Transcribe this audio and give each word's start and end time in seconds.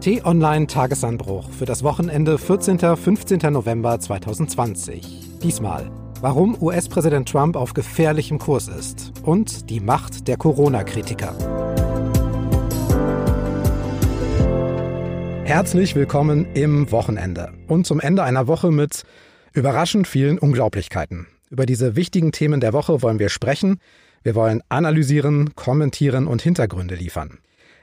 T-Online 0.00 0.66
Tagesanbruch 0.66 1.50
für 1.50 1.66
das 1.66 1.82
Wochenende 1.82 2.38
14. 2.38 2.78
15. 2.78 3.52
November 3.52 4.00
2020. 4.00 5.02
Diesmal, 5.42 5.90
warum 6.22 6.56
US-Präsident 6.62 7.28
Trump 7.28 7.54
auf 7.54 7.74
gefährlichem 7.74 8.38
Kurs 8.38 8.68
ist 8.68 9.12
und 9.24 9.68
die 9.68 9.80
Macht 9.80 10.26
der 10.26 10.38
Corona-Kritiker. 10.38 11.34
Herzlich 15.44 15.94
willkommen 15.94 16.46
im 16.54 16.90
Wochenende 16.90 17.52
und 17.68 17.86
zum 17.86 18.00
Ende 18.00 18.22
einer 18.22 18.46
Woche 18.46 18.70
mit 18.70 19.02
überraschend 19.52 20.08
vielen 20.08 20.38
Unglaublichkeiten. 20.38 21.26
Über 21.50 21.66
diese 21.66 21.94
wichtigen 21.94 22.32
Themen 22.32 22.60
der 22.60 22.72
Woche 22.72 23.02
wollen 23.02 23.18
wir 23.18 23.28
sprechen. 23.28 23.76
Wir 24.22 24.34
wollen 24.34 24.62
analysieren, 24.70 25.54
kommentieren 25.56 26.26
und 26.26 26.40
Hintergründe 26.40 26.94
liefern. 26.94 27.40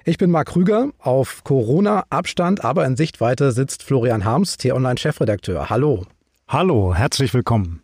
Ich 0.08 0.18
bin 0.18 0.32
Marc 0.32 0.48
Krüger. 0.48 0.92
Auf 1.00 1.44
Corona-Abstand, 1.44 2.64
aber 2.64 2.86
in 2.86 2.96
Sichtweite 2.96 3.52
sitzt 3.52 3.84
Florian 3.84 4.24
Harms, 4.24 4.56
T-Online-Chefredakteur. 4.56 5.70
Hallo. 5.70 6.06
Hallo, 6.48 6.96
herzlich 6.96 7.34
willkommen. 7.34 7.82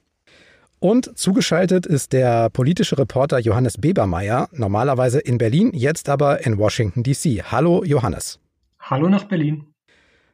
Und 0.79 1.17
zugeschaltet 1.17 1.85
ist 1.85 2.13
der 2.13 2.49
politische 2.49 2.97
Reporter 2.97 3.39
Johannes 3.39 3.77
Bebermeier, 3.77 4.47
normalerweise 4.53 5.19
in 5.19 5.37
Berlin, 5.37 5.71
jetzt 5.73 6.07
aber 6.07 6.45
in 6.45 6.57
Washington, 6.57 7.03
D.C. 7.03 7.43
Hallo, 7.43 7.83
Johannes. 7.83 8.39
Hallo 8.79 9.09
nach 9.09 9.25
Berlin. 9.25 9.65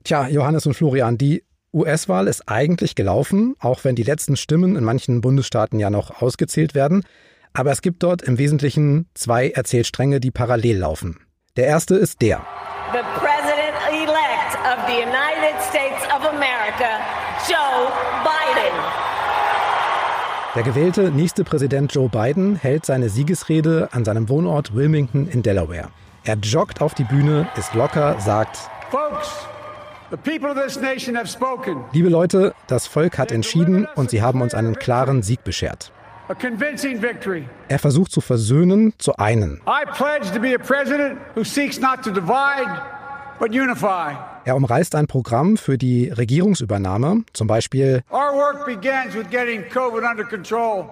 Tja, 0.03 0.27
Johannes 0.27 0.67
und 0.67 0.75
Florian, 0.75 1.17
die 1.17 1.43
US-Wahl 1.73 2.27
ist 2.27 2.47
eigentlich 2.47 2.93
gelaufen, 2.93 3.55
auch 3.57 3.83
wenn 3.83 3.95
die 3.95 4.03
letzten 4.03 4.35
Stimmen 4.35 4.75
in 4.75 4.83
manchen 4.83 5.21
Bundesstaaten 5.21 5.79
ja 5.79 5.89
noch 5.89 6.21
ausgezählt 6.21 6.75
werden. 6.75 7.01
Aber 7.53 7.71
es 7.71 7.81
gibt 7.81 8.03
dort 8.03 8.21
im 8.21 8.37
Wesentlichen 8.37 9.07
zwei 9.15 9.49
Erzählstränge, 9.49 10.19
die 10.19 10.29
parallel 10.29 10.77
laufen. 10.77 11.17
Der 11.59 11.67
erste 11.67 11.95
ist 11.95 12.21
der. 12.21 12.39
The 12.93 12.99
President-elect 13.19 14.55
of 14.63 14.77
the 14.87 14.93
United 14.93 15.61
States 15.69 16.05
of 16.05 16.25
America, 16.25 17.01
Joe 17.49 17.91
Biden. 18.23 18.79
Der 20.55 20.63
gewählte 20.63 21.11
nächste 21.11 21.43
Präsident 21.43 21.93
Joe 21.93 22.07
Biden 22.07 22.55
hält 22.55 22.85
seine 22.85 23.09
Siegesrede 23.09 23.89
an 23.91 24.05
seinem 24.05 24.29
Wohnort 24.29 24.73
Wilmington 24.73 25.27
in 25.27 25.43
Delaware. 25.43 25.89
Er 26.23 26.37
joggt 26.37 26.81
auf 26.81 26.93
die 26.93 27.03
Bühne, 27.03 27.49
ist 27.57 27.73
locker, 27.73 28.15
sagt 28.21 28.57
Folks, 28.89 29.45
Liebe 31.91 32.07
Leute, 32.07 32.55
das 32.67 32.87
Volk 32.87 33.17
hat 33.17 33.33
entschieden 33.33 33.85
und 33.95 34.11
sie 34.11 34.21
haben 34.21 34.41
uns 34.41 34.53
einen 34.53 34.75
klaren 34.75 35.23
Sieg 35.23 35.43
beschert. 35.43 35.91
Er 37.67 37.79
versucht 37.79 38.11
zu 38.11 38.21
versöhnen, 38.21 38.93
zu 38.99 39.15
einen. 39.15 39.61
Er 44.45 44.55
umreißt 44.55 44.95
ein 44.95 45.07
Programm 45.07 45.57
für 45.57 45.77
die 45.77 46.09
Regierungsübernahme, 46.09 47.23
zum 47.33 47.47
Beispiel 47.47 48.03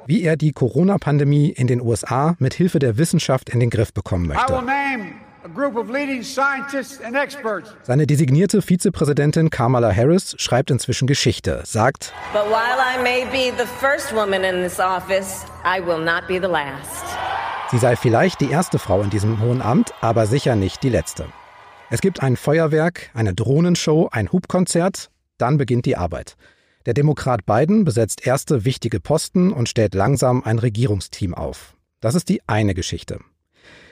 wie 0.05 0.23
er 0.23 0.37
die 0.37 0.51
Corona-Pandemie 0.53 1.49
in 1.49 1.67
den 1.67 1.81
USA 1.81 2.35
mit 2.39 2.53
Hilfe 2.53 2.79
der 2.79 2.97
Wissenschaft 2.97 3.49
in 3.49 3.59
den 3.59 3.69
Griff 3.69 3.93
bekommen 3.93 4.27
möchte. 4.27 4.53
Seine 7.83 8.07
designierte 8.07 8.61
Vizepräsidentin 8.61 9.49
Kamala 9.49 9.93
Harris 9.95 10.35
schreibt 10.37 10.71
inzwischen 10.71 11.07
Geschichte, 11.07 11.61
sagt, 11.65 12.13
Sie 17.69 17.77
sei 17.77 17.95
vielleicht 17.95 18.41
die 18.41 18.49
erste 18.49 18.79
Frau 18.79 19.01
in 19.01 19.09
diesem 19.09 19.41
hohen 19.41 19.61
Amt, 19.61 19.93
aber 20.01 20.25
sicher 20.25 20.55
nicht 20.55 20.83
die 20.83 20.89
letzte. 20.89 21.25
Es 21.89 22.01
gibt 22.01 22.21
ein 22.21 22.35
Feuerwerk, 22.35 23.09
eine 23.13 23.33
Drohnenshow, 23.33 24.09
ein 24.11 24.31
Hubkonzert, 24.31 25.09
dann 25.37 25.57
beginnt 25.57 25.85
die 25.85 25.97
Arbeit. 25.97 26.35
Der 26.85 26.93
Demokrat 26.93 27.45
Biden 27.45 27.83
besetzt 27.83 28.25
erste 28.25 28.65
wichtige 28.65 28.99
Posten 28.99 29.51
und 29.51 29.69
stellt 29.69 29.93
langsam 29.93 30.43
ein 30.43 30.59
Regierungsteam 30.59 31.33
auf. 31.33 31.75
Das 31.99 32.15
ist 32.15 32.29
die 32.29 32.41
eine 32.47 32.73
Geschichte. 32.73 33.19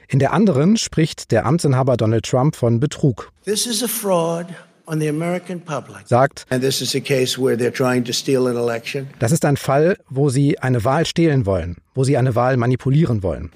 In 0.07 0.19
der 0.19 0.33
anderen 0.33 0.77
spricht 0.77 1.31
der 1.31 1.45
Amtsinhaber 1.45 1.97
Donald 1.97 2.25
Trump 2.25 2.55
von 2.55 2.79
Betrug. 2.79 3.31
This 3.43 3.65
is 3.65 3.83
a 3.83 3.87
fraud 3.87 4.47
sagt, 6.05 6.45
das 9.19 9.31
ist 9.31 9.45
ein 9.45 9.57
Fall, 9.57 9.97
wo 10.09 10.29
sie 10.29 10.59
eine 10.59 10.83
Wahl 10.83 11.05
stehlen 11.05 11.45
wollen, 11.45 11.77
wo 11.93 12.03
sie 12.03 12.17
eine 12.17 12.35
Wahl 12.35 12.57
manipulieren 12.57 13.23
wollen. 13.23 13.51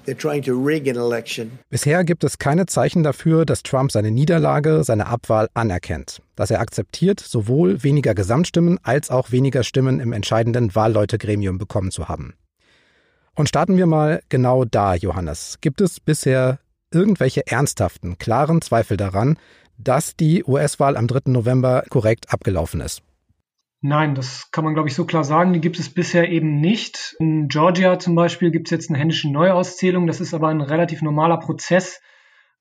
Bisher 1.70 2.04
gibt 2.04 2.24
es 2.24 2.38
keine 2.38 2.66
Zeichen 2.66 3.02
dafür, 3.02 3.44
dass 3.44 3.62
Trump 3.62 3.92
seine 3.92 4.10
Niederlage, 4.10 4.82
seine 4.84 5.06
Abwahl 5.06 5.48
anerkennt, 5.54 6.20
dass 6.36 6.50
er 6.50 6.60
akzeptiert, 6.60 7.20
sowohl 7.20 7.82
weniger 7.82 8.14
Gesamtstimmen 8.14 8.78
als 8.82 9.10
auch 9.10 9.30
weniger 9.30 9.62
Stimmen 9.62 10.00
im 10.00 10.12
entscheidenden 10.12 10.74
Wahlleutegremium 10.74 11.58
bekommen 11.58 11.90
zu 11.90 12.08
haben. 12.08 12.34
Und 13.40 13.48
starten 13.48 13.78
wir 13.78 13.86
mal 13.86 14.20
genau 14.28 14.66
da, 14.66 14.94
Johannes. 14.94 15.62
Gibt 15.62 15.80
es 15.80 15.98
bisher 15.98 16.58
irgendwelche 16.92 17.46
ernsthaften, 17.46 18.18
klaren 18.18 18.60
Zweifel 18.60 18.98
daran, 18.98 19.38
dass 19.78 20.14
die 20.14 20.44
US-Wahl 20.44 20.94
am 20.94 21.06
3. 21.06 21.30
November 21.30 21.84
korrekt 21.88 22.34
abgelaufen 22.34 22.82
ist? 22.82 23.02
Nein, 23.80 24.14
das 24.14 24.50
kann 24.50 24.64
man, 24.64 24.74
glaube 24.74 24.90
ich, 24.90 24.94
so 24.94 25.06
klar 25.06 25.24
sagen. 25.24 25.54
Die 25.54 25.62
gibt 25.62 25.78
es 25.78 25.88
bisher 25.88 26.28
eben 26.28 26.60
nicht. 26.60 27.16
In 27.18 27.48
Georgia 27.48 27.98
zum 27.98 28.14
Beispiel 28.14 28.50
gibt 28.50 28.66
es 28.66 28.72
jetzt 28.72 28.90
eine 28.90 28.98
händische 28.98 29.32
Neuauszählung. 29.32 30.06
Das 30.06 30.20
ist 30.20 30.34
aber 30.34 30.48
ein 30.48 30.60
relativ 30.60 31.00
normaler 31.00 31.38
Prozess, 31.38 32.02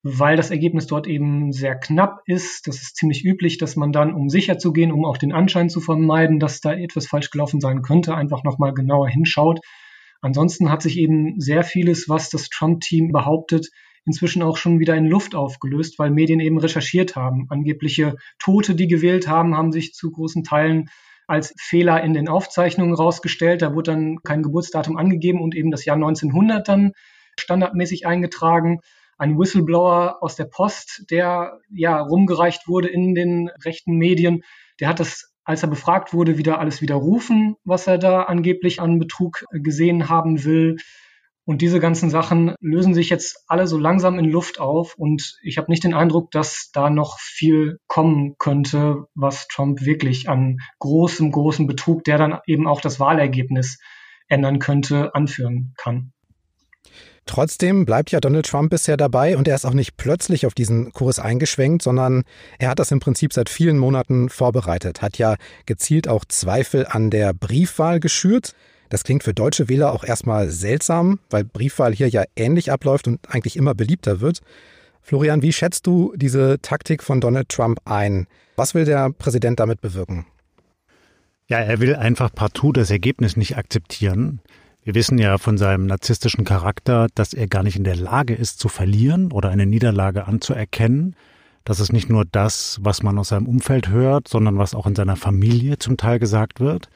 weil 0.02 0.38
das 0.38 0.50
Ergebnis 0.50 0.88
dort 0.88 1.08
eben 1.08 1.52
sehr 1.52 1.76
knapp 1.78 2.22
ist. 2.26 2.68
Das 2.68 2.78
ist 2.78 2.96
ziemlich 2.96 3.26
üblich, 3.26 3.58
dass 3.58 3.76
man 3.76 3.92
dann, 3.92 4.14
um 4.14 4.30
sicher 4.30 4.58
zu 4.58 4.72
gehen, 4.72 4.94
um 4.94 5.04
auch 5.04 5.18
den 5.18 5.34
Anschein 5.34 5.68
zu 5.68 5.82
vermeiden, 5.82 6.40
dass 6.40 6.62
da 6.62 6.72
etwas 6.72 7.06
falsch 7.06 7.32
gelaufen 7.32 7.60
sein 7.60 7.82
könnte, 7.82 8.16
einfach 8.16 8.46
nochmal 8.46 8.74
genauer 8.74 9.10
hinschaut. 9.10 9.60
Ansonsten 10.22 10.70
hat 10.70 10.82
sich 10.82 10.98
eben 10.98 11.40
sehr 11.40 11.64
vieles, 11.64 12.10
was 12.10 12.30
das 12.30 12.50
Trump-Team 12.50 13.12
behauptet, 13.12 13.70
inzwischen 14.06 14.42
auch 14.42 14.58
schon 14.58 14.80
wieder 14.80 14.96
in 14.96 15.06
Luft 15.06 15.36
aufgelöst, 15.36 16.00
weil 16.00 16.10
Medien 16.10 16.40
eben 16.40 16.58
recherchiert 16.58 17.16
haben. 17.16 17.46
Angebliche 17.50 18.16
Tote, 18.40 18.76
die 18.76 18.88
gewählt 18.88 19.28
haben, 19.28 19.56
haben 19.56 19.72
sich 19.72 19.94
zu 19.94 20.12
großen 20.12 20.44
Teilen 20.44 20.90
als 21.28 21.54
Fehler 21.60 22.04
in 22.04 22.14
den 22.14 22.28
Aufzeichnungen 22.28 22.96
rausgestellt. 22.96 23.62
Da 23.62 23.74
wurde 23.76 23.92
dann 23.92 24.18
kein 24.24 24.42
Geburtsdatum 24.42 24.98
angegeben 24.98 25.42
und 25.42 25.56
eben 25.56 25.72
das 25.72 25.86
Jahr 25.86 25.96
1900 25.96 26.68
dann 26.68 26.94
standardmäßig 27.40 28.08
eingetragen. 28.08 28.80
Ein 29.18 29.38
Whistleblower 29.38 30.18
aus 30.22 30.36
der 30.36 30.46
Post, 30.46 31.06
der 31.12 31.60
ja 31.70 32.00
rumgereicht 32.02 32.68
wurde 32.68 32.88
in 32.88 33.14
den 33.14 33.50
rechten 33.64 33.98
Medien, 33.98 34.42
der 34.80 34.88
hat 34.88 35.00
das 35.00 35.32
als 35.44 35.64
er 35.64 35.70
befragt 35.70 36.14
wurde, 36.14 36.38
wieder 36.38 36.60
alles 36.60 36.82
widerrufen, 36.82 37.56
was 37.64 37.88
er 37.88 37.98
da 37.98 38.24
angeblich 38.24 38.82
an 38.82 39.00
Betrug 39.00 39.46
gesehen 39.52 40.10
haben 40.10 40.44
will. 40.44 40.78
Und 41.46 41.64
diese 41.64 41.80
ganzen 41.80 42.12
Sachen 42.12 42.54
lösen 42.60 42.94
sich 42.94 43.10
jetzt 43.10 43.44
alle 43.48 43.66
so 43.66 43.80
langsam 43.80 44.20
in 44.20 44.30
Luft 44.30 44.60
auf. 44.60 44.94
Und 44.96 45.40
ich 45.42 45.58
habe 45.58 45.72
nicht 45.72 45.84
den 45.84 45.96
Eindruck, 45.96 46.30
dass 46.30 46.70
da 46.74 46.92
noch 46.92 47.20
viel 47.20 47.80
kommen 47.88 48.36
könnte, 48.38 49.06
was 49.16 49.48
Trump 49.48 49.82
wirklich 49.82 50.30
an 50.30 50.58
großem, 50.78 51.32
großem 51.32 51.66
Betrug, 51.66 52.04
der 52.04 52.20
dann 52.20 52.40
eben 52.46 52.68
auch 52.68 52.82
das 52.82 53.00
Wahlergebnis 53.00 53.80
ändern 54.28 54.60
könnte, 54.60 55.16
anführen 55.16 55.74
kann. 55.78 56.14
Trotzdem 57.30 57.86
bleibt 57.86 58.10
ja 58.10 58.20
Donald 58.20 58.48
Trump 58.48 58.72
bisher 58.72 58.98
dabei 58.98 59.38
und 59.38 59.48
er 59.48 59.54
ist 59.54 59.64
auch 59.64 59.76
nicht 59.76 59.98
plötzlich 59.98 60.48
auf 60.48 60.56
diesen 60.56 60.92
Kurs 60.94 61.20
eingeschwenkt, 61.20 61.84
sondern 61.84 62.24
er 62.58 62.70
hat 62.70 62.80
das 62.80 62.90
im 62.90 63.00
Prinzip 63.00 63.34
seit 63.34 63.50
vielen 63.50 63.78
Monaten 63.78 64.30
vorbereitet, 64.30 65.04
hat 65.04 65.20
ja 65.20 65.36
gezielt 65.68 66.08
auch 66.08 66.26
Zweifel 66.26 66.88
an 66.90 67.12
der 67.12 67.36
Briefwahl 67.36 68.00
geschürt. 68.00 68.56
Das 68.90 69.04
klingt 69.04 69.22
für 69.22 69.36
deutsche 69.36 69.70
Wähler 69.70 69.94
auch 69.94 70.04
erstmal 70.04 70.50
seltsam, 70.50 71.20
weil 71.30 71.44
Briefwahl 71.44 71.94
hier 71.94 72.10
ja 72.10 72.24
ähnlich 72.36 72.72
abläuft 72.72 73.08
und 73.08 73.20
eigentlich 73.30 73.58
immer 73.58 73.76
beliebter 73.76 74.22
wird. 74.22 74.40
Florian, 75.04 75.44
wie 75.44 75.54
schätzt 75.54 75.86
du 75.86 76.14
diese 76.16 76.60
Taktik 76.64 77.04
von 77.04 77.22
Donald 77.22 77.50
Trump 77.50 77.80
ein? 77.86 78.26
Was 78.56 78.74
will 78.74 78.86
der 78.86 79.12
Präsident 79.12 79.60
damit 79.60 79.82
bewirken? 79.82 80.26
Ja, 81.48 81.60
er 81.60 81.80
will 81.80 81.96
einfach 81.96 82.34
partout 82.34 82.72
das 82.72 82.90
Ergebnis 82.90 83.38
nicht 83.38 83.56
akzeptieren. 83.56 84.42
Wir 84.90 84.96
wissen 84.96 85.20
ja 85.20 85.38
von 85.38 85.60
seinem 85.60 85.86
narzisstischen 85.86 86.46
Charakter, 86.46 87.10
dass 87.14 87.34
er 87.34 87.46
gar 87.46 87.62
nicht 87.62 87.76
in 87.76 87.84
der 87.84 87.96
Lage 87.96 88.34
ist 88.34 88.58
zu 88.58 88.70
verlieren 88.70 89.32
oder 89.32 89.50
eine 89.50 89.68
Niederlage 89.68 90.26
anzuerkennen. 90.26 91.16
Das 91.64 91.80
ist 91.80 91.94
nicht 91.94 92.10
nur 92.10 92.26
das, 92.26 92.80
was 92.82 93.04
man 93.04 93.20
aus 93.20 93.28
seinem 93.28 93.46
Umfeld 93.46 93.90
hört, 93.90 94.28
sondern 94.28 94.58
was 94.58 94.74
auch 94.74 94.88
in 94.88 94.96
seiner 94.96 95.16
Familie 95.16 95.78
zum 95.78 95.96
Teil 95.96 96.18
gesagt 96.18 96.60
wird. 96.60 96.90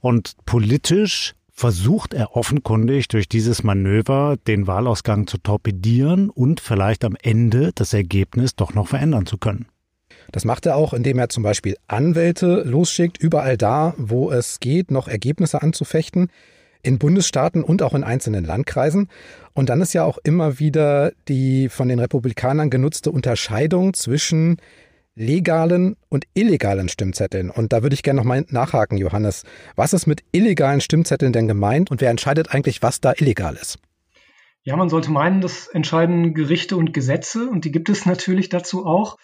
Und 0.00 0.36
politisch 0.46 1.34
versucht 1.52 2.14
er 2.14 2.34
offenkundig 2.34 3.08
durch 3.08 3.28
dieses 3.28 3.62
Manöver 3.62 4.38
den 4.46 4.66
Wahlausgang 4.66 5.26
zu 5.26 5.36
torpedieren 5.36 6.30
und 6.30 6.60
vielleicht 6.60 7.04
am 7.04 7.14
Ende 7.22 7.72
das 7.74 7.92
Ergebnis 7.92 8.56
doch 8.56 8.72
noch 8.72 8.88
verändern 8.88 9.26
zu 9.26 9.36
können. 9.36 9.66
Das 10.32 10.46
macht 10.46 10.64
er 10.64 10.76
auch, 10.76 10.94
indem 10.94 11.18
er 11.18 11.28
zum 11.28 11.42
Beispiel 11.42 11.76
Anwälte 11.88 12.62
losschickt, 12.62 13.18
überall 13.18 13.58
da, 13.58 13.92
wo 13.98 14.30
es 14.30 14.60
geht, 14.60 14.90
noch 14.90 15.08
Ergebnisse 15.08 15.60
anzufechten 15.60 16.30
in 16.84 16.98
Bundesstaaten 16.98 17.64
und 17.64 17.82
auch 17.82 17.94
in 17.94 18.04
einzelnen 18.04 18.44
Landkreisen. 18.44 19.08
Und 19.54 19.68
dann 19.68 19.80
ist 19.80 19.92
ja 19.92 20.04
auch 20.04 20.18
immer 20.22 20.58
wieder 20.58 21.12
die 21.28 21.68
von 21.68 21.88
den 21.88 21.98
Republikanern 21.98 22.70
genutzte 22.70 23.10
Unterscheidung 23.10 23.94
zwischen 23.94 24.58
legalen 25.16 25.96
und 26.08 26.24
illegalen 26.34 26.88
Stimmzetteln. 26.88 27.50
Und 27.50 27.72
da 27.72 27.82
würde 27.82 27.94
ich 27.94 28.02
gerne 28.02 28.18
noch 28.18 28.24
mal 28.24 28.44
nachhaken, 28.48 28.98
Johannes. 28.98 29.44
Was 29.76 29.92
ist 29.92 30.06
mit 30.06 30.22
illegalen 30.32 30.80
Stimmzetteln 30.80 31.32
denn 31.32 31.48
gemeint 31.48 31.90
und 31.90 32.00
wer 32.00 32.10
entscheidet 32.10 32.52
eigentlich, 32.52 32.82
was 32.82 33.00
da 33.00 33.12
illegal 33.16 33.54
ist? 33.54 33.78
Ja, 34.62 34.76
man 34.76 34.88
sollte 34.88 35.10
meinen, 35.10 35.40
das 35.40 35.66
entscheiden 35.66 36.34
Gerichte 36.34 36.76
und 36.76 36.94
Gesetze 36.94 37.48
und 37.48 37.64
die 37.64 37.70
gibt 37.70 37.90
es 37.90 38.06
natürlich 38.06 38.48
dazu 38.48 38.86
auch. 38.86 39.18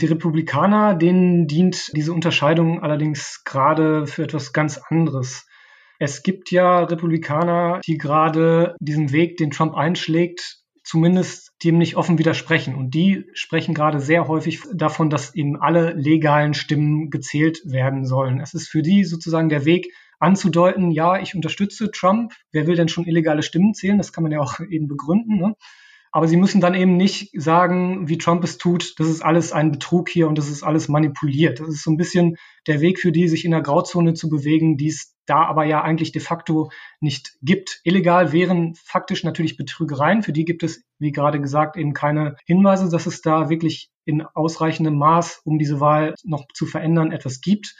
Die 0.00 0.06
Republikaner, 0.06 0.94
denen 0.94 1.46
dient 1.46 1.96
diese 1.96 2.12
Unterscheidung 2.12 2.82
allerdings 2.82 3.42
gerade 3.44 4.06
für 4.06 4.24
etwas 4.24 4.52
ganz 4.52 4.78
anderes. 4.88 5.46
Es 6.04 6.24
gibt 6.24 6.50
ja 6.50 6.82
Republikaner, 6.82 7.80
die 7.86 7.96
gerade 7.96 8.74
diesen 8.80 9.12
Weg, 9.12 9.36
den 9.36 9.52
Trump 9.52 9.76
einschlägt, 9.76 10.58
zumindest 10.82 11.52
dem 11.62 11.78
nicht 11.78 11.94
offen 11.94 12.18
widersprechen. 12.18 12.74
Und 12.74 12.92
die 12.92 13.26
sprechen 13.34 13.72
gerade 13.72 14.00
sehr 14.00 14.26
häufig 14.26 14.62
davon, 14.74 15.10
dass 15.10 15.32
eben 15.36 15.54
alle 15.54 15.92
legalen 15.92 16.54
Stimmen 16.54 17.10
gezählt 17.10 17.60
werden 17.64 18.04
sollen. 18.04 18.40
Es 18.40 18.52
ist 18.52 18.66
für 18.66 18.82
die 18.82 19.04
sozusagen 19.04 19.48
der 19.48 19.64
Weg 19.64 19.92
anzudeuten, 20.18 20.90
ja, 20.90 21.20
ich 21.20 21.36
unterstütze 21.36 21.92
Trump. 21.92 22.32
Wer 22.50 22.66
will 22.66 22.74
denn 22.74 22.88
schon 22.88 23.06
illegale 23.06 23.44
Stimmen 23.44 23.72
zählen? 23.72 23.98
Das 23.98 24.12
kann 24.12 24.24
man 24.24 24.32
ja 24.32 24.40
auch 24.40 24.58
eben 24.68 24.88
begründen. 24.88 25.38
Ne? 25.38 25.54
Aber 26.10 26.26
sie 26.26 26.36
müssen 26.36 26.60
dann 26.60 26.74
eben 26.74 26.96
nicht 26.96 27.30
sagen, 27.40 28.08
wie 28.08 28.18
Trump 28.18 28.42
es 28.42 28.58
tut, 28.58 28.98
das 28.98 29.08
ist 29.08 29.24
alles 29.24 29.52
ein 29.52 29.70
Betrug 29.70 30.08
hier 30.08 30.26
und 30.26 30.36
das 30.36 30.50
ist 30.50 30.64
alles 30.64 30.88
manipuliert. 30.88 31.60
Das 31.60 31.68
ist 31.68 31.84
so 31.84 31.92
ein 31.92 31.96
bisschen 31.96 32.38
der 32.66 32.80
Weg 32.80 32.98
für 32.98 33.12
die, 33.12 33.28
sich 33.28 33.44
in 33.44 33.52
der 33.52 33.62
Grauzone 33.62 34.14
zu 34.14 34.28
bewegen, 34.28 34.76
die 34.76 34.88
es 34.88 35.11
da 35.26 35.44
aber 35.44 35.64
ja 35.64 35.82
eigentlich 35.82 36.12
de 36.12 36.20
facto 36.20 36.70
nicht 37.00 37.36
gibt. 37.42 37.80
Illegal 37.84 38.32
wären 38.32 38.74
faktisch 38.74 39.24
natürlich 39.24 39.56
Betrügereien. 39.56 40.22
Für 40.22 40.32
die 40.32 40.44
gibt 40.44 40.62
es, 40.62 40.84
wie 40.98 41.12
gerade 41.12 41.40
gesagt, 41.40 41.76
eben 41.76 41.92
keine 41.92 42.36
Hinweise, 42.44 42.88
dass 42.88 43.06
es 43.06 43.22
da 43.22 43.48
wirklich 43.48 43.90
in 44.04 44.22
ausreichendem 44.22 44.96
Maß, 44.96 45.42
um 45.44 45.58
diese 45.58 45.80
Wahl 45.80 46.14
noch 46.24 46.46
zu 46.54 46.66
verändern, 46.66 47.12
etwas 47.12 47.40
gibt. 47.40 47.76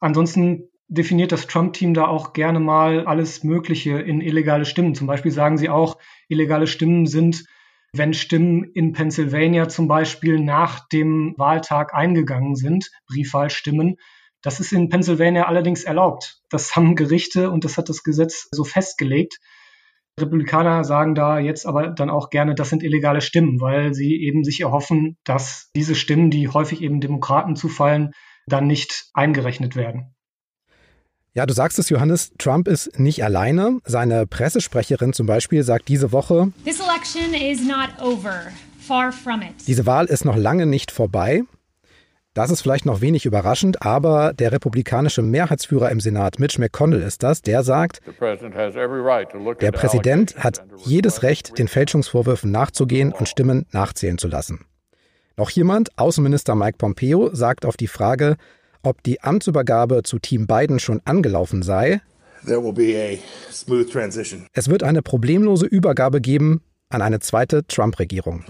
Ansonsten 0.00 0.68
definiert 0.88 1.32
das 1.32 1.46
Trump-Team 1.46 1.94
da 1.94 2.06
auch 2.06 2.34
gerne 2.34 2.60
mal 2.60 3.06
alles 3.06 3.44
Mögliche 3.44 3.98
in 3.98 4.20
illegale 4.20 4.66
Stimmen. 4.66 4.94
Zum 4.94 5.06
Beispiel 5.06 5.30
sagen 5.30 5.56
sie 5.56 5.70
auch, 5.70 5.96
illegale 6.28 6.66
Stimmen 6.66 7.06
sind 7.06 7.44
wenn 7.94 8.14
Stimmen 8.14 8.64
in 8.64 8.92
Pennsylvania 8.92 9.68
zum 9.68 9.86
Beispiel 9.86 10.38
nach 10.40 10.88
dem 10.88 11.34
Wahltag 11.36 11.94
eingegangen 11.94 12.56
sind, 12.56 12.90
Briefwahlstimmen. 13.06 13.96
Das 14.42 14.60
ist 14.60 14.72
in 14.72 14.88
Pennsylvania 14.88 15.46
allerdings 15.46 15.84
erlaubt. 15.84 16.40
Das 16.50 16.74
haben 16.76 16.96
Gerichte 16.96 17.50
und 17.50 17.64
das 17.64 17.78
hat 17.78 17.88
das 17.88 18.02
Gesetz 18.02 18.48
so 18.50 18.64
festgelegt. 18.64 19.38
Republikaner 20.20 20.84
sagen 20.84 21.14
da 21.14 21.38
jetzt 21.38 21.64
aber 21.64 21.88
dann 21.88 22.10
auch 22.10 22.28
gerne, 22.28 22.54
das 22.54 22.68
sind 22.68 22.82
illegale 22.82 23.20
Stimmen, 23.20 23.60
weil 23.60 23.94
sie 23.94 24.16
eben 24.22 24.44
sich 24.44 24.60
erhoffen, 24.60 25.16
dass 25.24 25.70
diese 25.74 25.94
Stimmen, 25.94 26.30
die 26.30 26.48
häufig 26.48 26.82
eben 26.82 27.00
Demokraten 27.00 27.56
zufallen, 27.56 28.10
dann 28.46 28.66
nicht 28.66 29.06
eingerechnet 29.14 29.76
werden. 29.76 30.14
Ja, 31.34 31.46
du 31.46 31.54
sagst 31.54 31.78
es, 31.78 31.88
Johannes, 31.88 32.32
Trump 32.36 32.68
ist 32.68 32.98
nicht 32.98 33.24
alleine. 33.24 33.78
Seine 33.84 34.26
Pressesprecherin 34.26 35.14
zum 35.14 35.26
Beispiel 35.26 35.62
sagt 35.62 35.88
diese 35.88 36.12
Woche, 36.12 36.52
diese 39.66 39.86
Wahl 39.86 40.06
ist 40.06 40.24
noch 40.26 40.36
lange 40.36 40.66
nicht 40.66 40.90
vorbei. 40.90 41.44
Das 42.34 42.50
ist 42.50 42.62
vielleicht 42.62 42.86
noch 42.86 43.02
wenig 43.02 43.26
überraschend, 43.26 43.82
aber 43.82 44.32
der 44.32 44.52
republikanische 44.52 45.20
Mehrheitsführer 45.20 45.90
im 45.90 46.00
Senat, 46.00 46.38
Mitch 46.38 46.58
McConnell 46.58 47.02
ist 47.02 47.22
das, 47.22 47.42
der 47.42 47.62
sagt, 47.62 48.00
der 49.60 49.72
Präsident 49.72 50.36
hat 50.38 50.64
jedes 50.82 51.22
Recht, 51.22 51.58
den 51.58 51.68
Fälschungsvorwürfen 51.68 52.50
nachzugehen 52.50 53.12
und 53.12 53.28
Stimmen 53.28 53.66
nachzählen 53.72 54.16
zu 54.16 54.28
lassen. 54.28 54.64
Noch 55.36 55.50
jemand, 55.50 55.98
Außenminister 55.98 56.54
Mike 56.54 56.78
Pompeo, 56.78 57.34
sagt 57.34 57.66
auf 57.66 57.76
die 57.76 57.86
Frage, 57.86 58.36
ob 58.82 59.02
die 59.02 59.20
Amtsübergabe 59.20 60.02
zu 60.02 60.18
Team 60.18 60.46
Biden 60.46 60.78
schon 60.78 61.02
angelaufen 61.04 61.62
sei. 61.62 62.00
Es 64.54 64.70
wird 64.70 64.82
eine 64.82 65.02
problemlose 65.02 65.66
Übergabe 65.66 66.22
geben 66.22 66.62
an 66.88 67.02
eine 67.02 67.20
zweite 67.20 67.66
Trump-Regierung. 67.66 68.44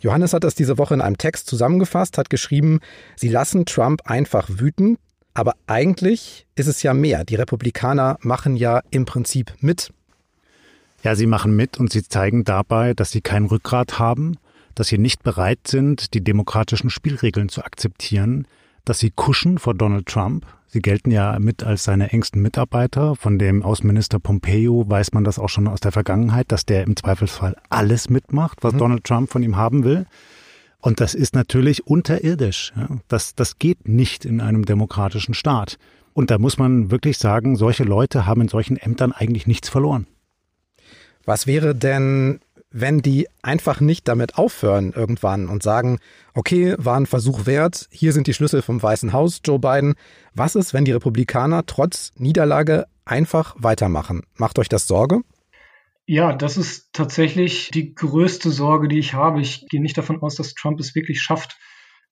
Johannes 0.00 0.32
hat 0.32 0.44
das 0.44 0.54
diese 0.54 0.78
Woche 0.78 0.94
in 0.94 1.00
einem 1.00 1.18
Text 1.18 1.46
zusammengefasst, 1.48 2.18
hat 2.18 2.30
geschrieben, 2.30 2.80
sie 3.16 3.28
lassen 3.28 3.64
Trump 3.66 4.02
einfach 4.04 4.48
wüten, 4.50 4.98
aber 5.34 5.54
eigentlich 5.66 6.46
ist 6.54 6.66
es 6.66 6.82
ja 6.82 6.94
mehr. 6.94 7.24
Die 7.24 7.34
Republikaner 7.34 8.18
machen 8.20 8.56
ja 8.56 8.82
im 8.90 9.04
Prinzip 9.04 9.52
mit. 9.60 9.92
Ja, 11.02 11.14
sie 11.14 11.26
machen 11.26 11.54
mit 11.54 11.78
und 11.78 11.92
sie 11.92 12.02
zeigen 12.02 12.44
dabei, 12.44 12.94
dass 12.94 13.10
sie 13.10 13.20
kein 13.20 13.44
Rückgrat 13.44 13.98
haben 13.98 14.38
dass 14.76 14.88
sie 14.88 14.98
nicht 14.98 15.24
bereit 15.24 15.66
sind, 15.66 16.14
die 16.14 16.22
demokratischen 16.22 16.90
Spielregeln 16.90 17.48
zu 17.48 17.64
akzeptieren, 17.64 18.46
dass 18.84 19.00
sie 19.00 19.10
kuschen 19.10 19.58
vor 19.58 19.74
Donald 19.74 20.06
Trump. 20.06 20.46
Sie 20.68 20.80
gelten 20.80 21.10
ja 21.10 21.38
mit 21.38 21.62
als 21.62 21.84
seine 21.84 22.12
engsten 22.12 22.42
Mitarbeiter. 22.42 23.14
Von 23.16 23.38
dem 23.38 23.62
Außenminister 23.62 24.18
Pompeo 24.18 24.84
weiß 24.88 25.12
man 25.12 25.24
das 25.24 25.38
auch 25.38 25.48
schon 25.48 25.68
aus 25.68 25.80
der 25.80 25.92
Vergangenheit, 25.92 26.50
dass 26.50 26.66
der 26.66 26.84
im 26.84 26.96
Zweifelsfall 26.96 27.56
alles 27.68 28.10
mitmacht, 28.10 28.58
was 28.62 28.74
mhm. 28.74 28.78
Donald 28.78 29.04
Trump 29.04 29.30
von 29.30 29.42
ihm 29.42 29.56
haben 29.56 29.84
will. 29.84 30.06
Und 30.80 31.00
das 31.00 31.14
ist 31.14 31.34
natürlich 31.34 31.86
unterirdisch. 31.86 32.72
Das, 33.08 33.34
das 33.34 33.58
geht 33.58 33.88
nicht 33.88 34.24
in 34.24 34.40
einem 34.40 34.64
demokratischen 34.64 35.34
Staat. 35.34 35.78
Und 36.12 36.30
da 36.30 36.38
muss 36.38 36.58
man 36.58 36.90
wirklich 36.90 37.18
sagen, 37.18 37.56
solche 37.56 37.84
Leute 37.84 38.26
haben 38.26 38.42
in 38.42 38.48
solchen 38.48 38.76
Ämtern 38.76 39.12
eigentlich 39.12 39.46
nichts 39.46 39.68
verloren. 39.68 40.06
Was 41.24 41.46
wäre 41.46 41.74
denn 41.74 42.40
wenn 42.78 43.00
die 43.00 43.26
einfach 43.40 43.80
nicht 43.80 44.06
damit 44.06 44.36
aufhören 44.36 44.92
irgendwann 44.92 45.48
und 45.48 45.62
sagen, 45.62 45.98
okay, 46.34 46.74
war 46.76 47.00
ein 47.00 47.06
Versuch 47.06 47.46
wert, 47.46 47.88
hier 47.90 48.12
sind 48.12 48.26
die 48.26 48.34
Schlüssel 48.34 48.60
vom 48.60 48.82
Weißen 48.82 49.14
Haus, 49.14 49.40
Joe 49.42 49.58
Biden. 49.58 49.94
Was 50.34 50.54
ist, 50.56 50.74
wenn 50.74 50.84
die 50.84 50.92
Republikaner 50.92 51.64
trotz 51.64 52.12
Niederlage 52.16 52.86
einfach 53.06 53.56
weitermachen? 53.58 54.24
Macht 54.36 54.58
euch 54.58 54.68
das 54.68 54.86
Sorge? 54.86 55.22
Ja, 56.04 56.34
das 56.34 56.58
ist 56.58 56.92
tatsächlich 56.92 57.70
die 57.70 57.94
größte 57.94 58.50
Sorge, 58.50 58.88
die 58.88 58.98
ich 58.98 59.14
habe. 59.14 59.40
Ich 59.40 59.66
gehe 59.68 59.80
nicht 59.80 59.96
davon 59.96 60.20
aus, 60.20 60.34
dass 60.34 60.52
Trump 60.52 60.78
es 60.78 60.94
wirklich 60.94 61.22
schafft, 61.22 61.56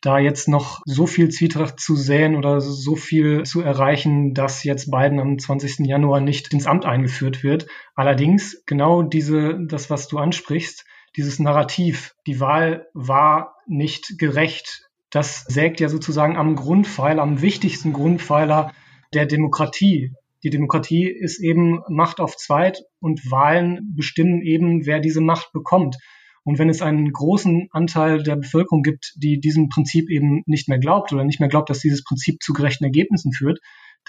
da 0.01 0.19
jetzt 0.19 0.49
noch 0.49 0.83
so 0.85 1.07
viel 1.07 1.31
Zwietracht 1.31 1.81
zu 1.81 1.97
säen 1.97 2.37
oder 2.37 2.61
so 2.61 2.95
viel 2.95 3.45
zu 3.45 3.63
erreichen, 3.63 4.35
dass 4.35 4.63
jetzt 4.65 4.91
Biden 4.91 5.19
am 5.19 5.39
20. 5.39 5.87
Januar 5.87 6.21
nicht 6.21 6.53
ins 6.53 6.67
Amt 6.67 6.85
eingeführt 6.85 7.43
wird. 7.43 7.67
Allerdings 7.95 8.63
genau 8.67 9.03
diese, 9.03 9.59
das, 9.67 9.89
was 9.89 10.09
du 10.09 10.19
ansprichst, 10.19 10.85
dieses 11.17 11.39
Narrativ, 11.39 12.15
die 12.27 12.41
Wahl 12.41 12.87
war 12.93 13.57
nicht 13.67 14.19
gerecht, 14.19 14.91
das 15.11 15.45
sägt 15.45 15.79
ja 15.79 15.89
sozusagen 15.89 16.37
am 16.37 16.57
Grundpfeiler, 16.57 17.23
am 17.23 17.41
wichtigsten 17.41 17.93
Grundpfeiler 17.93 18.73
der 19.15 19.27
Demokratie. 19.27 20.13
Die 20.43 20.51
Demokratie 20.51 21.09
ist 21.09 21.41
eben 21.41 21.83
Macht 21.89 22.21
auf 22.21 22.37
Zweit 22.37 22.83
und 23.01 23.31
Wahlen 23.31 23.95
bestimmen 23.97 24.43
eben, 24.43 24.87
wer 24.87 24.99
diese 24.99 25.21
Macht 25.21 25.53
bekommt. 25.53 25.97
Und 26.45 26.59
wenn 26.59 26.69
es 26.69 26.83
einen 26.83 27.11
großen 27.11 27.69
Anteil 27.73 28.23
der 28.23 28.37
Bevölkerung 28.37 28.83
gibt, 28.83 29.15
die 29.17 29.41
diesem 29.41 29.71
Prinzip 29.71 30.11
eben 30.11 30.43
nicht 30.47 30.69
mehr 30.69 30.79
glaubt 30.79 31.13
oder 31.13 31.25
nicht 31.25 31.41
mehr 31.41 31.49
glaubt, 31.49 31.71
dass 31.71 31.81
dieses 31.81 32.05
Prinzip 32.05 32.43
zu 32.43 32.53
gerechten 32.53 32.85
Ergebnissen 32.85 33.33
führt, 33.33 33.61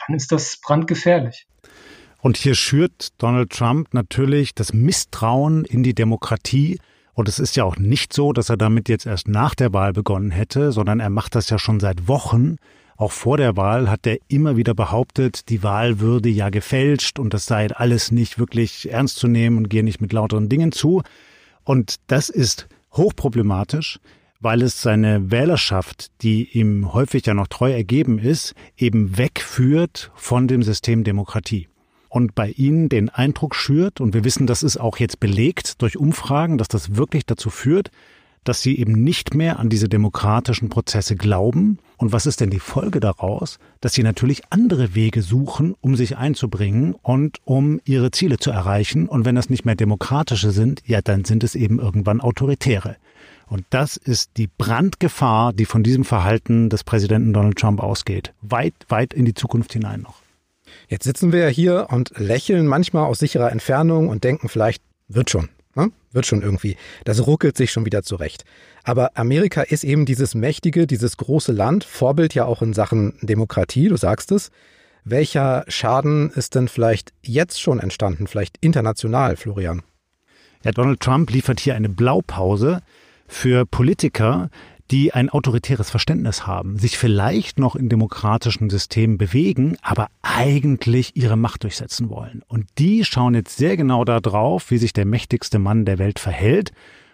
dann 0.06 0.16
ist 0.16 0.32
das 0.32 0.60
brandgefährlich. 0.62 1.48
Und 2.20 2.38
hier 2.38 2.56
schürt 2.56 3.10
Donald 3.20 3.52
Trump 3.52 3.94
natürlich 3.94 4.54
das 4.54 4.74
Misstrauen 4.74 5.64
in 5.64 5.84
die 5.84 5.94
Demokratie. 5.94 6.80
Und 7.14 7.30
es 7.30 7.40
ist 7.40 7.56
ja 7.56 7.64
auch 7.64 7.78
nicht 7.78 8.12
so, 8.12 8.34
dass 8.34 8.50
er 8.50 8.58
damit 8.58 8.90
jetzt 8.90 9.06
erst 9.06 9.30
nach 9.30 9.56
der 9.56 9.72
Wahl 9.72 9.94
begonnen 9.94 10.32
hätte, 10.32 10.74
sondern 10.74 11.00
er 11.00 11.10
macht 11.10 11.36
das 11.36 11.50
ja 11.50 11.58
schon 11.58 11.80
seit 11.80 12.10
Wochen. 12.10 12.58
Auch 12.98 13.12
vor 13.12 13.38
der 13.38 13.56
Wahl 13.56 13.90
hat 13.90 14.08
er 14.08 14.18
immer 14.28 14.58
wieder 14.58 14.74
behauptet, 14.74 15.50
die 15.50 15.64
Wahl 15.64 16.00
würde 16.00 16.30
ja 16.30 16.50
gefälscht 16.50 17.20
und 17.20 17.34
das 17.34 17.46
sei 17.46 17.70
alles 17.72 18.12
nicht 18.12 18.40
wirklich 18.40 18.90
ernst 18.92 19.18
zu 19.18 19.28
nehmen 19.28 19.58
und 19.58 19.70
gehe 19.70 19.84
nicht 19.84 20.02
mit 20.02 20.12
lauteren 20.12 20.50
Dingen 20.50 20.72
zu. 20.72 21.02
Und 21.66 21.96
das 22.08 22.30
ist 22.30 22.68
hochproblematisch, 22.94 24.00
weil 24.40 24.62
es 24.62 24.82
seine 24.82 25.32
Wählerschaft, 25.32 26.12
die 26.22 26.58
ihm 26.58 26.94
häufig 26.94 27.26
ja 27.26 27.34
noch 27.34 27.48
treu 27.48 27.72
ergeben 27.74 28.20
ist, 28.20 28.54
eben 28.78 29.18
wegführt 29.18 30.12
von 30.16 30.48
dem 30.48 30.64
System 30.64 31.04
Demokratie. 31.04 31.68
Und 32.08 32.36
bei 32.36 32.52
ihnen 32.52 32.88
den 32.88 33.10
Eindruck 33.10 33.56
schürt, 33.56 34.00
und 34.00 34.14
wir 34.14 34.24
wissen, 34.24 34.48
das 34.48 34.64
ist 34.64 34.78
auch 34.78 34.98
jetzt 34.98 35.20
belegt 35.20 35.82
durch 35.82 35.98
Umfragen, 35.98 36.58
dass 36.58 36.70
das 36.70 36.96
wirklich 36.96 37.26
dazu 37.26 37.50
führt, 37.50 37.92
dass 38.46 38.62
sie 38.62 38.78
eben 38.80 38.94
nicht 39.04 39.34
mehr 39.34 39.60
an 39.60 39.70
diese 39.70 39.90
demokratischen 39.90 40.70
Prozesse 40.70 41.18
glauben. 41.18 41.80
Und 41.98 42.14
was 42.14 42.26
ist 42.26 42.40
denn 42.40 42.50
die 42.50 42.60
Folge 42.60 43.02
daraus? 43.02 43.60
Dass 43.82 43.94
sie 43.94 44.04
natürlich 44.04 44.44
andere 44.52 44.96
Wege 44.96 45.22
suchen, 45.22 45.76
um 45.82 45.96
sich 45.96 46.16
einzubringen 46.18 46.96
und 47.02 47.40
um 47.44 47.82
ihre 47.84 48.12
Ziele 48.12 48.38
zu 48.38 48.52
erreichen. 48.52 49.10
Und 49.10 49.26
wenn 49.26 49.36
das 49.36 49.50
nicht 49.50 49.66
mehr 49.66 49.76
demokratische 49.76 50.52
sind, 50.52 50.82
ja, 50.86 51.02
dann 51.02 51.26
sind 51.26 51.44
es 51.44 51.56
eben 51.56 51.80
irgendwann 51.80 52.22
autoritäre. 52.22 52.96
Und 53.48 53.66
das 53.70 53.98
ist 53.98 54.32
die 54.38 54.48
Brandgefahr, 54.48 55.54
die 55.54 55.66
von 55.66 55.84
diesem 55.84 56.04
Verhalten 56.04 56.70
des 56.70 56.84
Präsidenten 56.84 57.34
Donald 57.34 57.58
Trump 57.58 57.82
ausgeht. 57.82 58.34
Weit, 58.42 58.74
weit 58.90 59.14
in 59.14 59.26
die 59.26 59.34
Zukunft 59.34 59.74
hinein 59.74 60.02
noch. 60.02 60.22
Jetzt 60.88 61.04
sitzen 61.04 61.32
wir 61.32 61.42
ja 61.42 61.48
hier 61.48 61.88
und 61.92 62.12
lächeln 62.18 62.68
manchmal 62.68 63.06
aus 63.06 63.20
sicherer 63.20 63.52
Entfernung 63.52 64.10
und 64.10 64.24
denken 64.24 64.50
vielleicht, 64.50 64.82
wird 65.08 65.30
schon. 65.30 65.50
Ne? 65.76 65.92
Wird 66.12 66.26
schon 66.26 66.42
irgendwie. 66.42 66.78
Das 67.04 67.28
ruckelt 67.28 67.58
sich 67.58 67.72
schon 67.72 67.86
wieder 67.86 68.04
zurecht. 68.04 68.46
Aber 68.84 69.12
Amerika 69.16 69.62
ist 69.62 69.84
eben 69.84 70.06
dieses 70.06 70.34
mächtige, 70.34 70.88
dieses 70.88 71.18
große 71.18 71.52
Land, 71.52 71.84
Vorbild 71.84 72.34
ja 72.34 72.46
auch 72.46 72.62
in 72.62 72.74
Sachen 72.74 73.18
Demokratie, 73.22 73.90
du 73.90 73.98
sagst 73.98 74.32
es. 74.32 74.52
Welcher 75.04 75.66
Schaden 75.68 76.32
ist 76.32 76.56
denn 76.56 76.68
vielleicht 76.68 77.14
jetzt 77.22 77.62
schon 77.62 77.80
entstanden, 77.80 78.26
vielleicht 78.26 78.58
international, 78.62 79.36
Florian? 79.36 79.84
Ja, 80.64 80.72
Donald 80.72 81.00
Trump 81.00 81.30
liefert 81.30 81.60
hier 81.60 81.76
eine 81.76 81.90
Blaupause 81.90 82.82
für 83.28 83.66
Politiker, 83.68 84.50
die 84.92 85.14
ein 85.14 85.30
autoritäres 85.30 85.90
Verständnis 85.90 86.46
haben, 86.46 86.78
sich 86.78 86.98
vielleicht 86.98 87.60
noch 87.60 87.76
in 87.76 87.90
demokratischen 87.90 88.70
Systemen 88.70 89.18
bewegen, 89.18 89.78
aber 89.82 90.10
eigentlich 90.22 91.16
ihre 91.16 91.38
Macht 91.38 91.64
durchsetzen 91.64 92.10
wollen. 92.10 92.44
Und 92.48 92.68
die 92.78 93.04
schauen 93.04 93.34
jetzt 93.34 93.58
sehr 93.58 93.78
genau 93.78 94.06
darauf, 94.06 94.70
wie 94.70 94.78
sich 94.78 94.94
der 94.94 95.06
mächtigste 95.06 95.60
Mann 95.60 95.86
der 95.86 95.98
Welt 95.98 96.20
verhält 96.20 96.72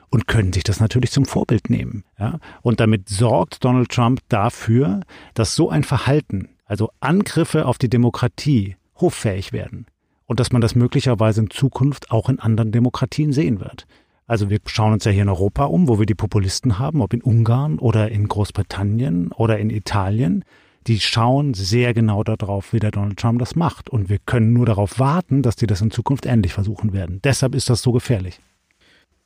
und 0.09 0.27
können 0.27 0.51
sich 0.51 0.63
das 0.63 0.79
natürlich 0.79 1.11
zum 1.11 1.25
Vorbild 1.25 1.69
nehmen. 1.69 2.03
Ja? 2.19 2.39
Und 2.61 2.79
damit 2.79 3.09
sorgt 3.09 3.63
Donald 3.63 3.89
Trump 3.89 4.19
dafür, 4.27 5.01
dass 5.33 5.55
so 5.55 5.69
ein 5.69 5.83
Verhalten, 5.83 6.49
also 6.65 6.91
Angriffe 6.99 7.65
auf 7.65 7.77
die 7.77 7.89
Demokratie, 7.89 8.75
hoffähig 8.97 9.53
werden. 9.53 9.87
Und 10.25 10.39
dass 10.39 10.51
man 10.51 10.61
das 10.61 10.75
möglicherweise 10.75 11.41
in 11.41 11.49
Zukunft 11.49 12.11
auch 12.11 12.29
in 12.29 12.39
anderen 12.39 12.71
Demokratien 12.71 13.33
sehen 13.33 13.59
wird. 13.59 13.85
Also 14.31 14.49
wir 14.49 14.59
schauen 14.65 14.93
uns 14.93 15.03
ja 15.03 15.11
hier 15.11 15.23
in 15.23 15.27
Europa 15.27 15.65
um, 15.65 15.89
wo 15.89 15.99
wir 15.99 16.05
die 16.05 16.15
Populisten 16.15 16.79
haben, 16.79 17.01
ob 17.01 17.13
in 17.13 17.21
Ungarn 17.21 17.79
oder 17.79 18.11
in 18.11 18.29
Großbritannien 18.29 19.33
oder 19.33 19.59
in 19.59 19.69
Italien. 19.69 20.45
Die 20.87 21.01
schauen 21.01 21.53
sehr 21.53 21.93
genau 21.93 22.23
darauf, 22.23 22.71
wie 22.71 22.79
der 22.79 22.91
Donald 22.91 23.19
Trump 23.19 23.39
das 23.39 23.57
macht. 23.57 23.89
Und 23.89 24.07
wir 24.07 24.19
können 24.19 24.53
nur 24.53 24.65
darauf 24.65 24.99
warten, 24.99 25.41
dass 25.41 25.57
die 25.57 25.67
das 25.67 25.81
in 25.81 25.91
Zukunft 25.91 26.25
ähnlich 26.25 26.53
versuchen 26.53 26.93
werden. 26.93 27.19
Deshalb 27.25 27.55
ist 27.55 27.69
das 27.69 27.81
so 27.81 27.91
gefährlich. 27.91 28.39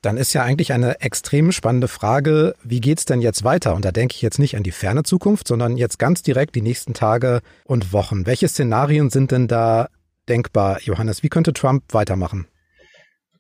Dann 0.01 0.17
ist 0.17 0.33
ja 0.33 0.41
eigentlich 0.41 0.73
eine 0.73 0.99
extrem 1.01 1.51
spannende 1.51 1.87
Frage, 1.87 2.55
wie 2.63 2.81
geht's 2.81 3.05
denn 3.05 3.21
jetzt 3.21 3.43
weiter? 3.43 3.75
Und 3.75 3.85
da 3.85 3.91
denke 3.91 4.15
ich 4.15 4.23
jetzt 4.23 4.39
nicht 4.39 4.57
an 4.57 4.63
die 4.63 4.71
ferne 4.71 5.03
Zukunft, 5.03 5.47
sondern 5.47 5.77
jetzt 5.77 5.99
ganz 5.99 6.23
direkt 6.23 6.55
die 6.55 6.63
nächsten 6.63 6.95
Tage 6.95 7.41
und 7.65 7.93
Wochen. 7.93 8.25
Welche 8.25 8.47
Szenarien 8.47 9.11
sind 9.11 9.31
denn 9.31 9.47
da 9.47 9.87
denkbar, 10.27 10.81
Johannes? 10.81 11.21
Wie 11.21 11.29
könnte 11.29 11.53
Trump 11.53 11.83
weitermachen? 11.93 12.47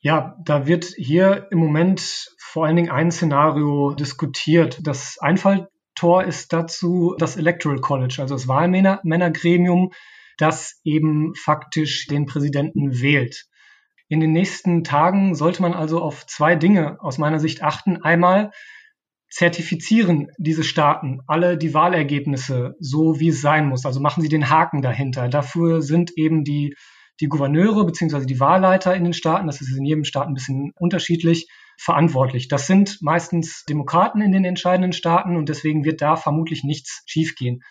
Ja, 0.05 0.37
da 0.45 0.67
wird 0.67 0.85
hier 0.97 1.47
im 1.49 1.57
Moment 1.57 2.29
vor 2.37 2.63
allen 2.67 2.75
Dingen 2.75 2.91
ein 2.91 3.09
Szenario 3.09 3.95
diskutiert. 3.95 4.77
Das 4.83 5.17
Einfalltor 5.19 6.23
ist 6.23 6.53
dazu 6.53 7.15
das 7.17 7.37
Electoral 7.37 7.79
College, 7.79 8.17
also 8.19 8.35
das 8.35 8.47
Wahlmännergremium, 8.47 9.93
das 10.37 10.79
eben 10.83 11.33
faktisch 11.33 12.05
den 12.05 12.27
Präsidenten 12.27 13.01
wählt. 13.01 13.47
In 14.07 14.19
den 14.19 14.31
nächsten 14.31 14.83
Tagen 14.83 15.33
sollte 15.33 15.63
man 15.63 15.73
also 15.73 16.03
auf 16.03 16.27
zwei 16.27 16.55
Dinge 16.55 17.01
aus 17.01 17.17
meiner 17.17 17.39
Sicht 17.39 17.63
achten. 17.63 18.03
Einmal 18.03 18.51
zertifizieren 19.31 20.27
diese 20.37 20.63
Staaten 20.63 21.21
alle 21.25 21.57
die 21.57 21.73
Wahlergebnisse 21.73 22.75
so, 22.79 23.19
wie 23.19 23.29
es 23.29 23.41
sein 23.41 23.69
muss. 23.69 23.87
Also 23.87 24.01
machen 24.01 24.21
sie 24.21 24.29
den 24.29 24.51
Haken 24.51 24.83
dahinter. 24.83 25.29
Dafür 25.29 25.81
sind 25.81 26.11
eben 26.15 26.43
die 26.43 26.75
die 27.19 27.27
Gouverneure 27.27 27.85
beziehungsweise 27.85 28.25
die 28.25 28.39
Wahlleiter 28.39 28.95
in 28.95 29.03
den 29.03 29.13
Staaten, 29.13 29.47
das 29.47 29.61
ist 29.61 29.75
in 29.75 29.85
jedem 29.85 30.03
Staat 30.03 30.27
ein 30.27 30.33
bisschen 30.33 30.71
unterschiedlich, 30.77 31.47
verantwortlich. 31.77 32.47
Das 32.47 32.67
sind 32.67 32.97
meistens 33.01 33.63
Demokraten 33.67 34.21
in 34.21 34.31
den 34.31 34.45
entscheidenden 34.45 34.93
Staaten 34.93 35.35
und 35.35 35.49
deswegen 35.49 35.85
wird 35.85 36.01
da 36.01 36.15
vermutlich 36.15 36.63
nichts 36.63 37.03
schiefgehen. 37.05 37.61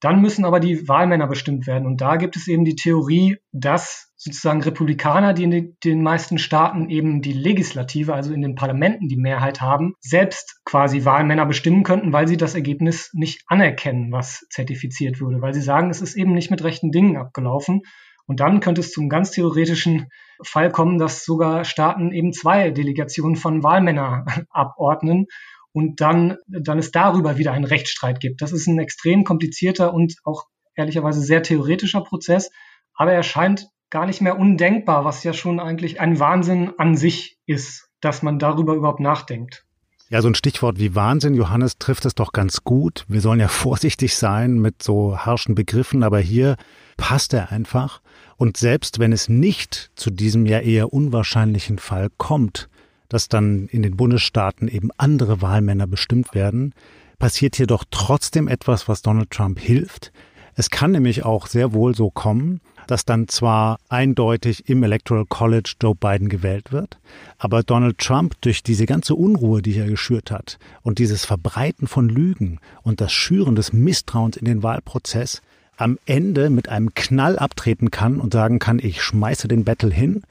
Dann 0.00 0.22
müssen 0.22 0.46
aber 0.46 0.60
die 0.60 0.88
Wahlmänner 0.88 1.26
bestimmt 1.26 1.66
werden. 1.66 1.86
Und 1.86 2.00
da 2.00 2.16
gibt 2.16 2.34
es 2.36 2.48
eben 2.48 2.64
die 2.64 2.74
Theorie, 2.74 3.36
dass 3.52 4.10
sozusagen 4.16 4.62
Republikaner, 4.62 5.34
die 5.34 5.44
in 5.44 5.76
den 5.84 6.02
meisten 6.02 6.38
Staaten 6.38 6.88
eben 6.88 7.20
die 7.20 7.34
Legislative, 7.34 8.14
also 8.14 8.32
in 8.32 8.40
den 8.40 8.54
Parlamenten 8.54 9.08
die 9.08 9.16
Mehrheit 9.16 9.60
haben, 9.60 9.94
selbst 10.00 10.60
quasi 10.64 11.04
Wahlmänner 11.04 11.44
bestimmen 11.44 11.82
könnten, 11.82 12.14
weil 12.14 12.28
sie 12.28 12.38
das 12.38 12.54
Ergebnis 12.54 13.10
nicht 13.12 13.44
anerkennen, 13.46 14.10
was 14.10 14.46
zertifiziert 14.50 15.20
wurde, 15.20 15.42
weil 15.42 15.52
sie 15.52 15.62
sagen, 15.62 15.90
es 15.90 16.00
ist 16.00 16.16
eben 16.16 16.32
nicht 16.32 16.50
mit 16.50 16.64
rechten 16.64 16.92
Dingen 16.92 17.18
abgelaufen. 17.18 17.82
Und 18.26 18.40
dann 18.40 18.60
könnte 18.60 18.80
es 18.80 18.92
zum 18.92 19.08
ganz 19.08 19.30
theoretischen 19.30 20.08
Fall 20.42 20.70
kommen, 20.70 20.98
dass 20.98 21.24
sogar 21.24 21.64
Staaten 21.64 22.12
eben 22.12 22.32
zwei 22.32 22.70
Delegationen 22.70 23.36
von 23.36 23.62
Wahlmännern 23.62 24.26
abordnen 24.50 25.26
und 25.72 26.00
dann, 26.00 26.36
dann 26.46 26.78
es 26.78 26.90
darüber 26.90 27.38
wieder 27.38 27.52
einen 27.52 27.64
Rechtsstreit 27.64 28.20
gibt. 28.20 28.42
Das 28.42 28.52
ist 28.52 28.66
ein 28.66 28.78
extrem 28.78 29.24
komplizierter 29.24 29.94
und 29.94 30.16
auch 30.24 30.44
ehrlicherweise 30.74 31.20
sehr 31.20 31.42
theoretischer 31.42 32.02
Prozess, 32.02 32.50
aber 32.94 33.12
er 33.12 33.22
scheint 33.22 33.68
gar 33.90 34.06
nicht 34.06 34.20
mehr 34.20 34.38
undenkbar, 34.38 35.04
was 35.04 35.24
ja 35.24 35.32
schon 35.32 35.60
eigentlich 35.60 36.00
ein 36.00 36.18
Wahnsinn 36.20 36.72
an 36.78 36.96
sich 36.96 37.38
ist, 37.46 37.88
dass 38.00 38.22
man 38.22 38.38
darüber 38.38 38.74
überhaupt 38.74 39.00
nachdenkt. 39.00 39.64
Ja, 40.12 40.22
so 40.22 40.28
ein 40.28 40.34
Stichwort 40.34 40.80
wie 40.80 40.96
Wahnsinn, 40.96 41.34
Johannes, 41.34 41.78
trifft 41.78 42.04
es 42.04 42.16
doch 42.16 42.32
ganz 42.32 42.64
gut. 42.64 43.04
Wir 43.06 43.20
sollen 43.20 43.38
ja 43.38 43.46
vorsichtig 43.48 44.16
sein 44.16 44.58
mit 44.58 44.82
so 44.82 45.16
harschen 45.16 45.54
Begriffen, 45.54 46.02
aber 46.02 46.18
hier 46.18 46.56
passt 46.96 47.32
er 47.32 47.52
einfach. 47.52 48.00
Und 48.36 48.56
selbst 48.56 48.98
wenn 48.98 49.12
es 49.12 49.28
nicht 49.28 49.92
zu 49.94 50.10
diesem 50.10 50.46
ja 50.46 50.58
eher 50.58 50.92
unwahrscheinlichen 50.92 51.78
Fall 51.78 52.08
kommt, 52.18 52.68
dass 53.08 53.28
dann 53.28 53.68
in 53.68 53.82
den 53.82 53.96
Bundesstaaten 53.96 54.66
eben 54.66 54.90
andere 54.96 55.42
Wahlmänner 55.42 55.86
bestimmt 55.86 56.34
werden, 56.34 56.74
passiert 57.20 57.54
hier 57.54 57.68
doch 57.68 57.84
trotzdem 57.88 58.48
etwas, 58.48 58.88
was 58.88 59.02
Donald 59.02 59.30
Trump 59.30 59.60
hilft. 59.60 60.10
Es 60.56 60.70
kann 60.70 60.90
nämlich 60.90 61.24
auch 61.24 61.46
sehr 61.46 61.72
wohl 61.72 61.94
so 61.94 62.10
kommen, 62.10 62.60
dass 62.90 63.04
dann 63.04 63.28
zwar 63.28 63.78
eindeutig 63.88 64.68
im 64.68 64.82
Electoral 64.82 65.24
College 65.26 65.74
Joe 65.80 65.94
Biden 65.94 66.28
gewählt 66.28 66.72
wird, 66.72 66.98
aber 67.38 67.62
Donald 67.62 67.98
Trump 67.98 68.34
durch 68.40 68.62
diese 68.62 68.86
ganze 68.86 69.14
Unruhe, 69.14 69.62
die 69.62 69.78
er 69.78 69.86
geschürt 69.86 70.30
hat 70.30 70.58
und 70.82 70.98
dieses 70.98 71.24
Verbreiten 71.24 71.86
von 71.86 72.08
Lügen 72.08 72.58
und 72.82 73.00
das 73.00 73.12
Schüren 73.12 73.54
des 73.54 73.72
Misstrauens 73.72 74.36
in 74.36 74.44
den 74.44 74.62
Wahlprozess 74.62 75.40
am 75.76 75.98
Ende 76.04 76.50
mit 76.50 76.68
einem 76.68 76.94
Knall 76.94 77.38
abtreten 77.38 77.90
kann 77.90 78.20
und 78.20 78.32
sagen 78.32 78.58
kann, 78.58 78.78
ich 78.80 79.02
schmeiße 79.02 79.48
den 79.48 79.64
Battle 79.64 79.90
hin. 79.90 80.22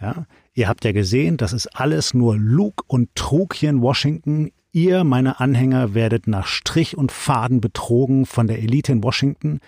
Ja, 0.00 0.26
ihr 0.54 0.68
habt 0.68 0.84
ja 0.84 0.92
gesehen, 0.92 1.36
das 1.36 1.52
ist 1.52 1.68
alles 1.68 2.14
nur 2.14 2.36
Lug 2.36 2.84
und 2.88 3.14
Trug 3.14 3.54
hier 3.54 3.70
in 3.70 3.80
Washington. 3.80 4.50
Ihr, 4.72 5.04
meine 5.04 5.40
Anhänger, 5.40 5.94
werdet 5.94 6.26
nach 6.26 6.46
Strich 6.46 6.96
und 6.96 7.10
Faden 7.10 7.60
betrogen 7.60 8.26
von 8.26 8.48
der 8.48 8.58
Elite 8.58 8.92
in 8.92 9.02
Washington. 9.02 9.60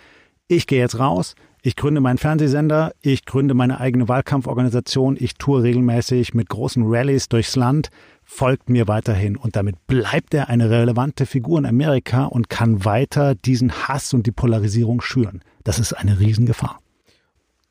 Ich 0.47 0.67
gehe 0.67 0.81
jetzt 0.81 0.99
raus, 0.99 1.37
ich 1.63 1.77
gründe 1.77 2.01
meinen 2.01 2.19
Fernsehsender, 2.19 2.93
ich 3.01 3.25
gründe 3.25 3.55
meine 3.55 3.81
eigene 3.81 4.09
Wahlkampforganisation, 4.09 5.17
ich 5.19 5.35
toure 5.35 5.63
regelmäßig 5.63 6.35
mit 6.35 6.49
großen 6.49 6.83
Rallyes 6.87 7.29
durchs 7.29 7.57
Land, 7.57 7.91
folgt 8.25 8.71
mir 8.71 8.89
weiterhin 8.89 9.37
und 9.37 9.57
damit 9.57 9.87
bleibt 9.87 10.33
er 10.35 10.49
eine 10.49 10.71
relevante 10.71 11.27
Figur 11.27 11.59
in 11.59 11.67
Amerika 11.67 12.25
und 12.25 12.49
kann 12.49 12.85
weiter 12.85 13.35
diesen 13.35 13.73
Hass 13.73 14.15
und 14.15 14.27
die 14.27 14.33
Polarisierung 14.33 15.01
schüren. 15.01 15.43
Das 15.65 15.79
ist 15.79 15.93
eine 15.93 16.19
Riesengefahr. 16.19 16.79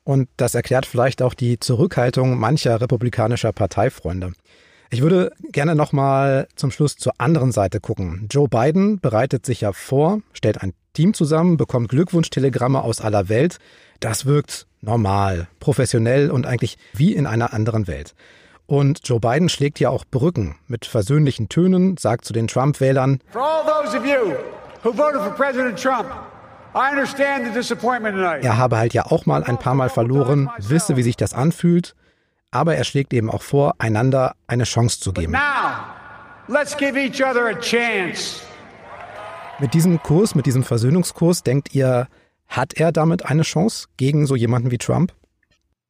Und 0.04 0.28
das 0.36 0.54
erklärt 0.54 0.86
vielleicht 0.86 1.22
auch 1.22 1.34
die 1.34 1.58
Zurückhaltung 1.58 2.38
mancher 2.38 2.80
republikanischer 2.80 3.52
Parteifreunde. 3.52 4.32
Ich 4.90 5.02
würde 5.02 5.32
gerne 5.52 5.76
nochmal 5.76 6.48
zum 6.56 6.70
Schluss 6.72 6.96
zur 6.96 7.12
anderen 7.18 7.52
Seite 7.52 7.80
gucken. 7.80 8.26
Joe 8.28 8.48
Biden 8.48 8.98
bereitet 8.98 9.46
sich 9.46 9.60
ja 9.60 9.72
vor, 9.72 10.20
stellt 10.32 10.62
ein 10.62 10.72
Team 11.00 11.14
zusammen, 11.14 11.56
bekommt 11.56 11.88
Glückwunschtelegramme 11.88 12.82
aus 12.82 13.00
aller 13.00 13.30
Welt. 13.30 13.58
Das 14.00 14.26
wirkt 14.26 14.66
normal, 14.82 15.48
professionell 15.58 16.30
und 16.30 16.46
eigentlich 16.46 16.76
wie 16.92 17.14
in 17.14 17.26
einer 17.26 17.54
anderen 17.54 17.86
Welt. 17.86 18.14
Und 18.66 19.00
Joe 19.08 19.18
Biden 19.18 19.48
schlägt 19.48 19.80
ja 19.80 19.88
auch 19.88 20.04
Brücken 20.04 20.56
mit 20.66 20.84
versöhnlichen 20.84 21.48
Tönen, 21.48 21.96
sagt 21.96 22.26
zu 22.26 22.34
den 22.34 22.48
Trump-Wählern, 22.48 23.20
er 28.42 28.58
habe 28.58 28.76
halt 28.76 28.92
ja 28.92 29.06
auch 29.06 29.24
mal 29.24 29.42
ein 29.42 29.58
paar 29.58 29.74
Mal 29.74 29.88
verloren, 29.88 30.50
wisse, 30.58 30.98
wie 30.98 31.02
sich 31.02 31.16
das 31.16 31.32
anfühlt, 31.32 31.96
aber 32.50 32.76
er 32.76 32.84
schlägt 32.84 33.14
eben 33.14 33.30
auch 33.30 33.42
vor, 33.42 33.76
einander 33.78 34.34
eine 34.46 34.64
Chance 34.64 35.00
zu 35.00 35.14
geben. 35.14 35.32
Mit 39.60 39.74
diesem 39.74 40.02
Kurs, 40.02 40.34
mit 40.34 40.46
diesem 40.46 40.62
Versöhnungskurs, 40.62 41.42
denkt 41.42 41.74
ihr, 41.74 42.08
hat 42.48 42.72
er 42.74 42.92
damit 42.92 43.26
eine 43.26 43.42
Chance 43.42 43.88
gegen 43.98 44.24
so 44.24 44.34
jemanden 44.34 44.70
wie 44.70 44.78
Trump? 44.78 45.12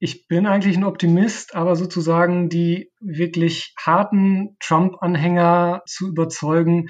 Ich 0.01 0.27
bin 0.27 0.47
eigentlich 0.47 0.77
ein 0.77 0.83
Optimist, 0.83 1.55
aber 1.55 1.77
sozusagen 1.77 2.49
die 2.49 2.91
wirklich 3.01 3.73
harten 3.79 4.57
Trump-Anhänger 4.59 5.83
zu 5.87 6.09
überzeugen, 6.09 6.89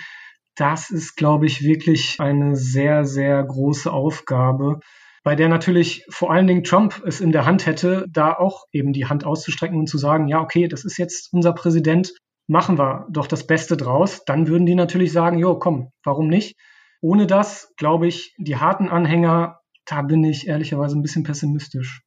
das 0.57 0.89
ist, 0.89 1.17
glaube 1.17 1.45
ich, 1.45 1.63
wirklich 1.63 2.17
eine 2.19 2.57
sehr, 2.57 3.05
sehr 3.05 3.45
große 3.45 3.93
Aufgabe, 3.93 4.81
bei 5.23 5.37
der 5.37 5.51
natürlich 5.51 6.07
vor 6.09 6.33
allen 6.33 6.47
Dingen 6.47 6.65
Trump 6.65 7.03
es 7.07 7.21
in 7.21 7.31
der 7.31 7.45
Hand 7.45 7.67
hätte, 7.67 8.07
da 8.09 8.33
auch 8.33 8.65
eben 8.73 8.95
die 8.95 9.05
Hand 9.05 9.27
auszustrecken 9.27 9.79
und 9.79 9.87
zu 9.87 9.99
sagen, 9.99 10.29
ja, 10.29 10.41
okay, 10.41 10.67
das 10.67 10.87
ist 10.87 10.97
jetzt 10.97 11.29
unser 11.33 11.53
Präsident, 11.53 12.15
machen 12.47 12.79
wir 12.79 13.07
doch 13.11 13.27
das 13.27 13.47
Beste 13.47 13.77
draus. 13.77 14.25
Dann 14.25 14.49
würden 14.49 14.65
die 14.65 14.75
natürlich 14.75 15.13
sagen, 15.13 15.39
jo, 15.39 15.59
komm, 15.59 15.93
warum 16.05 16.27
nicht? 16.27 16.57
Ohne 17.01 17.27
das, 17.27 17.73
glaube 17.77 18.07
ich, 18.07 18.35
die 18.39 18.57
harten 18.57 18.89
Anhänger, 18.89 19.61
da 19.87 20.03
bin 20.03 20.23
ich 20.25 20.47
ehrlicherweise 20.47 20.99
ein 20.99 21.03
bisschen 21.03 21.25
pessimistisch. 21.25 22.03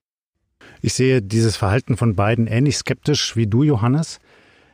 Ich 0.81 0.93
sehe 0.93 1.21
dieses 1.21 1.55
Verhalten 1.57 1.97
von 1.97 2.15
beiden 2.15 2.47
ähnlich 2.47 2.77
skeptisch 2.77 3.35
wie 3.35 3.47
du, 3.47 3.63
Johannes. 3.63 4.19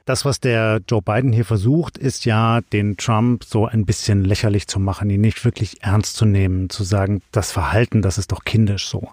Das, 0.06 0.26
was 0.26 0.40
der 0.40 0.82
Joe 0.88 1.02
Biden 1.02 1.32
hier 1.32 1.46
versucht, 1.46 1.98
ist 1.98 2.26
ja, 2.26 2.62
den 2.74 2.98
Trump 2.98 3.44
so 3.44 3.68
ein 3.68 3.86
bisschen 3.86 4.26
lächerlich 4.26 4.68
zu 4.68 4.80
machen, 4.80 5.10
ihn 5.10 5.22
nicht 5.22 5.46
wirklich 5.46 5.84
ernst 5.84 6.16
zu 6.16 6.26
nehmen, 6.26 6.70
zu 6.70 6.84
sagen, 6.84 7.22
das 7.32 7.52
Verhalten, 7.52 8.02
das 8.02 8.18
ist 8.18 8.32
doch 8.32 8.44
kindisch 8.44 8.88
so. 8.88 9.10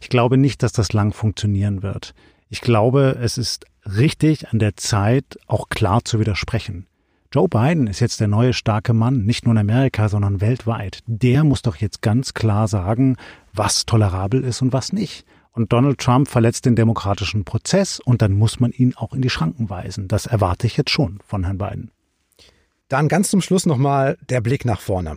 Ich 0.00 0.08
glaube 0.08 0.36
nicht, 0.36 0.64
dass 0.64 0.72
das 0.72 0.92
lang 0.92 1.12
funktionieren 1.12 1.82
wird. 1.82 2.12
Ich 2.48 2.60
glaube, 2.60 3.18
es 3.22 3.38
ist 3.38 3.66
richtig 3.86 4.48
an 4.48 4.58
der 4.58 4.76
Zeit, 4.76 5.38
auch 5.46 5.68
klar 5.68 6.04
zu 6.04 6.18
widersprechen. 6.18 6.86
Joe 7.34 7.48
Biden 7.48 7.86
ist 7.86 8.00
jetzt 8.00 8.20
der 8.20 8.28
neue 8.28 8.52
starke 8.52 8.92
Mann, 8.92 9.24
nicht 9.24 9.46
nur 9.46 9.52
in 9.52 9.58
Amerika, 9.58 10.10
sondern 10.10 10.42
weltweit. 10.42 10.98
Der 11.06 11.44
muss 11.44 11.62
doch 11.62 11.76
jetzt 11.76 12.02
ganz 12.02 12.34
klar 12.34 12.68
sagen, 12.68 13.16
was 13.54 13.86
tolerabel 13.86 14.44
ist 14.44 14.60
und 14.60 14.74
was 14.74 14.92
nicht. 14.92 15.24
Und 15.52 15.72
Donald 15.72 15.98
Trump 15.98 16.28
verletzt 16.28 16.66
den 16.66 16.76
demokratischen 16.76 17.46
Prozess 17.46 18.00
und 18.00 18.20
dann 18.20 18.34
muss 18.34 18.60
man 18.60 18.70
ihn 18.70 18.94
auch 18.96 19.14
in 19.14 19.22
die 19.22 19.30
Schranken 19.30 19.70
weisen. 19.70 20.08
Das 20.08 20.26
erwarte 20.26 20.66
ich 20.66 20.76
jetzt 20.76 20.90
schon 20.90 21.20
von 21.26 21.44
Herrn 21.44 21.56
Biden. 21.56 21.90
Dann 22.88 23.08
ganz 23.08 23.30
zum 23.30 23.40
Schluss 23.40 23.64
nochmal 23.64 24.18
der 24.28 24.42
Blick 24.42 24.66
nach 24.66 24.80
vorne. 24.80 25.16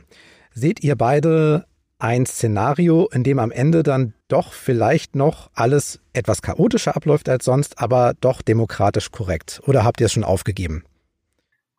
Seht 0.53 0.85
ihr 0.85 0.95
beide 0.95 1.65
ein 1.99 2.25
Szenario, 2.25 3.09
in 3.11 3.23
dem 3.23 3.39
am 3.39 3.51
Ende 3.51 3.83
dann 3.83 4.13
doch 4.29 4.53
vielleicht 4.53 5.17
noch 5.17 5.49
alles 5.53 5.99
etwas 6.13 6.41
chaotischer 6.41 6.95
abläuft 6.95 7.27
als 7.27 7.43
sonst, 7.43 7.79
aber 7.79 8.13
doch 8.21 8.41
demokratisch 8.41 9.11
korrekt? 9.11 9.61
Oder 9.67 9.83
habt 9.83 9.99
ihr 9.99 10.05
es 10.05 10.13
schon 10.13 10.23
aufgegeben? 10.23 10.85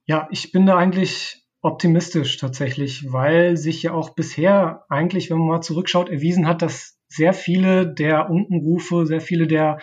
Ja, 0.06 0.28
ich 0.30 0.52
bin 0.52 0.66
da 0.66 0.76
eigentlich 0.76 1.42
optimistisch 1.62 2.36
tatsächlich, 2.36 3.12
weil 3.12 3.56
sich 3.56 3.82
ja 3.82 3.92
auch 3.92 4.10
bisher 4.10 4.84
eigentlich, 4.88 5.30
wenn 5.30 5.38
man 5.38 5.48
mal 5.48 5.60
zurückschaut, 5.60 6.08
erwiesen 6.08 6.46
hat, 6.46 6.62
dass 6.62 6.96
sehr 7.08 7.32
viele 7.32 7.92
der 7.92 8.30
Unkenrufe, 8.30 9.04
sehr 9.04 9.20
viele 9.20 9.48
der 9.48 9.78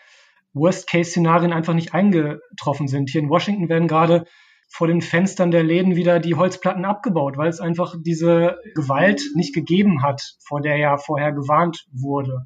Worst-Case-Szenarien 0.53 1.51
einfach 1.51 1.73
nicht 1.73 1.93
eingetroffen 1.93 2.87
sind. 2.87 3.09
Hier 3.09 3.21
in 3.21 3.29
Washington 3.29 3.67
werden 3.67 3.87
gerade 3.87 4.25
vor 4.69 4.87
den 4.87 5.01
Fenstern 5.01 5.51
der 5.51 5.63
Läden 5.63 5.95
wieder 5.95 6.19
die 6.19 6.35
Holzplatten 6.35 6.85
abgebaut, 6.85 7.37
weil 7.37 7.49
es 7.49 7.59
einfach 7.59 7.95
diese 8.01 8.57
Gewalt 8.75 9.21
nicht 9.35 9.53
gegeben 9.53 10.03
hat, 10.03 10.21
vor 10.47 10.61
der 10.61 10.77
ja 10.77 10.97
vorher 10.97 11.31
gewarnt 11.31 11.85
wurde. 11.91 12.45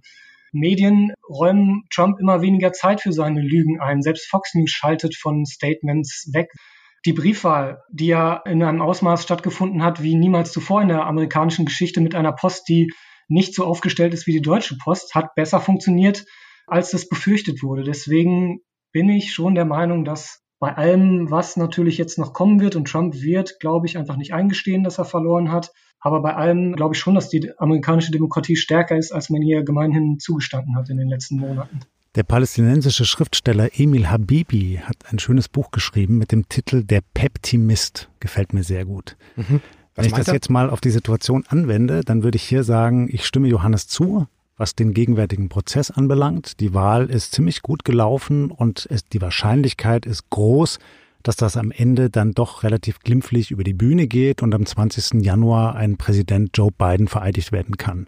Medien 0.52 1.14
räumen 1.30 1.84
Trump 1.94 2.20
immer 2.20 2.42
weniger 2.42 2.74
Zeit 2.74 3.02
für 3.02 3.12
seine 3.12 3.42
Lügen 3.42 3.80
ein. 3.80 4.02
Selbst 4.02 4.30
Fox 4.30 4.56
News 4.56 4.72
schaltet 4.72 5.16
von 5.16 5.46
Statements 5.46 6.32
weg. 6.34 6.50
Die 7.08 7.14
Briefwahl, 7.14 7.84
die 7.90 8.08
ja 8.08 8.36
in 8.46 8.62
einem 8.62 8.82
Ausmaß 8.82 9.24
stattgefunden 9.24 9.82
hat 9.82 10.04
wie 10.04 10.14
niemals 10.14 10.52
zuvor 10.52 10.82
in 10.82 10.90
der 10.90 11.06
amerikanischen 11.06 11.64
Geschichte 11.64 12.02
mit 12.02 12.16
einer 12.16 12.34
Post, 12.34 12.68
die 12.68 12.92
nicht 13.30 13.56
so 13.56 13.64
aufgestellt 13.64 14.14
ist 14.14 14.28
wie 14.28 14.34
die 14.34 14.42
Deutsche 14.42 14.76
Post, 14.78 15.16
hat 15.16 15.34
besser 15.34 15.62
funktioniert, 15.62 16.26
als 16.66 16.92
das 16.92 17.08
befürchtet 17.08 17.64
wurde. 17.64 17.84
Deswegen 17.84 18.60
bin 18.92 19.08
ich 19.08 19.34
schon 19.34 19.56
der 19.56 19.64
Meinung, 19.64 20.04
dass 20.04 20.44
bei 20.60 20.76
allem, 20.76 21.32
was 21.32 21.56
natürlich 21.56 21.98
jetzt 21.98 22.20
noch 22.20 22.34
kommen 22.34 22.60
wird, 22.60 22.76
und 22.76 22.90
Trump 22.90 23.16
wird, 23.22 23.58
glaube 23.62 23.86
ich, 23.88 23.98
einfach 23.98 24.18
nicht 24.18 24.34
eingestehen, 24.34 24.84
dass 24.84 24.98
er 24.98 25.06
verloren 25.06 25.50
hat, 25.50 25.72
aber 26.02 26.22
bei 26.22 26.36
allem 26.36 26.76
glaube 26.76 26.94
ich 26.94 27.00
schon, 27.00 27.16
dass 27.16 27.30
die 27.30 27.54
amerikanische 27.58 28.12
Demokratie 28.12 28.58
stärker 28.58 28.98
ist, 28.98 29.14
als 29.14 29.30
man 29.30 29.42
ihr 29.42 29.64
gemeinhin 29.64 30.20
zugestanden 30.20 30.76
hat 30.76 30.90
in 30.90 30.98
den 30.98 31.08
letzten 31.08 31.40
Monaten. 31.40 31.80
Der 32.16 32.24
palästinensische 32.24 33.06
Schriftsteller 33.06 33.70
Emil 33.74 34.10
Habibi 34.10 34.82
hat 34.84 34.98
ein 35.12 35.20
schönes 35.20 35.50
Buch 35.50 35.72
geschrieben 35.72 36.18
mit 36.18 36.32
dem 36.32 36.50
Titel 36.50 36.84
Der 36.84 37.02
Peptimist. 37.14 38.10
Gefällt 38.20 38.54
mir 38.54 38.64
sehr 38.64 38.86
gut. 38.86 39.16
Mhm. 39.36 39.62
Wenn 39.96 40.06
ich 40.06 40.14
das 40.14 40.28
er? 40.28 40.36
jetzt 40.36 40.50
mal 40.50 40.70
auf 40.70 40.82
die 40.82 40.92
Situation 40.92 41.44
anwende, 41.48 42.02
dann 42.02 42.24
würde 42.24 42.38
ich 42.38 42.44
hier 42.44 42.64
sagen, 42.64 43.10
ich 43.12 43.26
stimme 43.26 43.48
Johannes 43.48 43.88
zu, 43.88 44.28
was 44.56 44.76
den 44.76 44.94
gegenwärtigen 44.94 45.50
Prozess 45.50 45.92
anbelangt. 45.92 46.60
Die 46.60 46.74
Wahl 46.74 47.10
ist 47.10 47.34
ziemlich 47.34 47.62
gut 47.62 47.84
gelaufen 47.84 48.52
und 48.52 48.88
es, 48.90 49.06
die 49.06 49.22
Wahrscheinlichkeit 49.22 50.06
ist 50.06 50.30
groß, 50.30 50.80
dass 51.24 51.36
das 51.36 51.58
am 51.58 51.72
Ende 51.72 52.10
dann 52.10 52.32
doch 52.32 52.64
relativ 52.64 53.00
glimpflich 53.00 53.52
über 53.52 53.64
die 53.64 53.74
Bühne 53.74 54.08
geht 54.08 54.42
und 54.44 54.54
am 54.56 54.66
20. 54.66 55.24
Januar 55.26 55.76
ein 55.76 55.98
Präsident 55.98 56.52
Joe 56.56 56.72
Biden 56.72 57.08
vereidigt 57.08 57.52
werden 57.52 57.78
kann. 57.78 58.08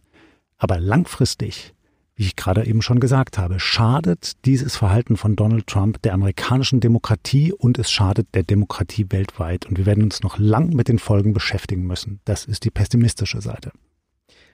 Aber 0.58 0.80
langfristig 0.80 1.74
wie 2.20 2.26
ich 2.26 2.36
gerade 2.36 2.68
eben 2.68 2.82
schon 2.82 3.00
gesagt 3.00 3.38
habe, 3.38 3.62
schadet 3.62 4.46
dieses 4.46 4.76
Verhalten 4.76 5.16
von 5.16 5.38
Donald 5.38 5.68
Trump 5.68 6.02
der 6.02 6.14
amerikanischen 6.14 6.82
Demokratie 6.82 7.54
und 7.54 7.80
es 7.80 7.90
schadet 7.90 8.28
der 8.36 8.44
Demokratie 8.44 9.06
weltweit. 9.10 9.66
Und 9.66 9.78
wir 9.78 9.86
werden 9.86 10.04
uns 10.04 10.22
noch 10.22 10.38
lang 10.38 10.74
mit 10.74 10.90
den 10.90 11.00
Folgen 11.00 11.32
beschäftigen 11.32 11.88
müssen. 11.88 12.20
Das 12.26 12.44
ist 12.44 12.66
die 12.66 12.72
pessimistische 12.72 13.40
Seite. 13.40 13.72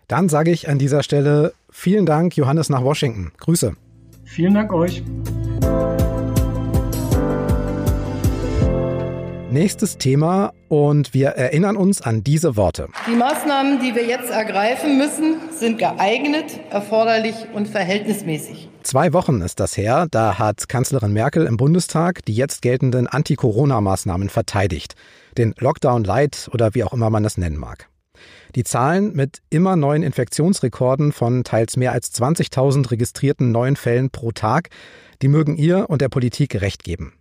Dann 0.07 0.29
sage 0.29 0.51
ich 0.51 0.69
an 0.69 0.77
dieser 0.77 1.01
Stelle 1.01 1.53
vielen 1.71 2.05
Dank, 2.05 2.37
Johannes, 2.37 2.69
nach 2.69 2.83
Washington. 2.83 3.31
Grüße. 3.37 3.75
Vielen 4.25 4.53
Dank 4.53 4.71
euch. 4.71 5.01
Nächstes 9.55 9.97
Thema 9.97 10.51
und 10.67 11.13
wir 11.13 11.29
erinnern 11.29 11.77
uns 11.77 12.01
an 12.01 12.25
diese 12.25 12.57
Worte. 12.57 12.89
Die 13.07 13.15
Maßnahmen, 13.15 13.79
die 13.79 13.95
wir 13.95 14.05
jetzt 14.05 14.29
ergreifen 14.29 14.97
müssen, 14.97 15.37
sind 15.49 15.79
geeignet, 15.79 16.59
erforderlich 16.71 17.35
und 17.53 17.69
verhältnismäßig. 17.69 18.67
Zwei 18.83 19.13
Wochen 19.13 19.39
ist 19.39 19.61
das 19.61 19.77
her, 19.77 20.07
da 20.11 20.39
hat 20.39 20.67
Kanzlerin 20.67 21.13
Merkel 21.13 21.45
im 21.45 21.55
Bundestag 21.55 22.25
die 22.25 22.33
jetzt 22.33 22.63
geltenden 22.63 23.07
Anti-Corona-Maßnahmen 23.07 24.27
verteidigt. 24.27 24.95
Den 25.37 25.55
Lockdown 25.57 26.03
Light 26.03 26.49
oder 26.51 26.75
wie 26.75 26.83
auch 26.83 26.91
immer 26.91 27.09
man 27.09 27.23
das 27.23 27.37
nennen 27.37 27.55
mag. 27.55 27.87
Die 28.55 28.65
Zahlen 28.65 29.13
mit 29.13 29.39
immer 29.49 29.77
neuen 29.77 30.03
Infektionsrekorden 30.03 31.13
von 31.13 31.45
teils 31.45 31.77
mehr 31.77 31.93
als 31.93 32.13
20.000 32.13 32.91
registrierten 32.91 33.53
neuen 33.53 33.77
Fällen 33.77 34.09
pro 34.09 34.33
Tag, 34.33 34.67
die 35.21 35.29
mögen 35.29 35.55
ihr 35.55 35.89
und 35.89 36.01
der 36.01 36.09
Politik 36.09 36.59
recht 36.59 36.83
geben. 36.83 37.13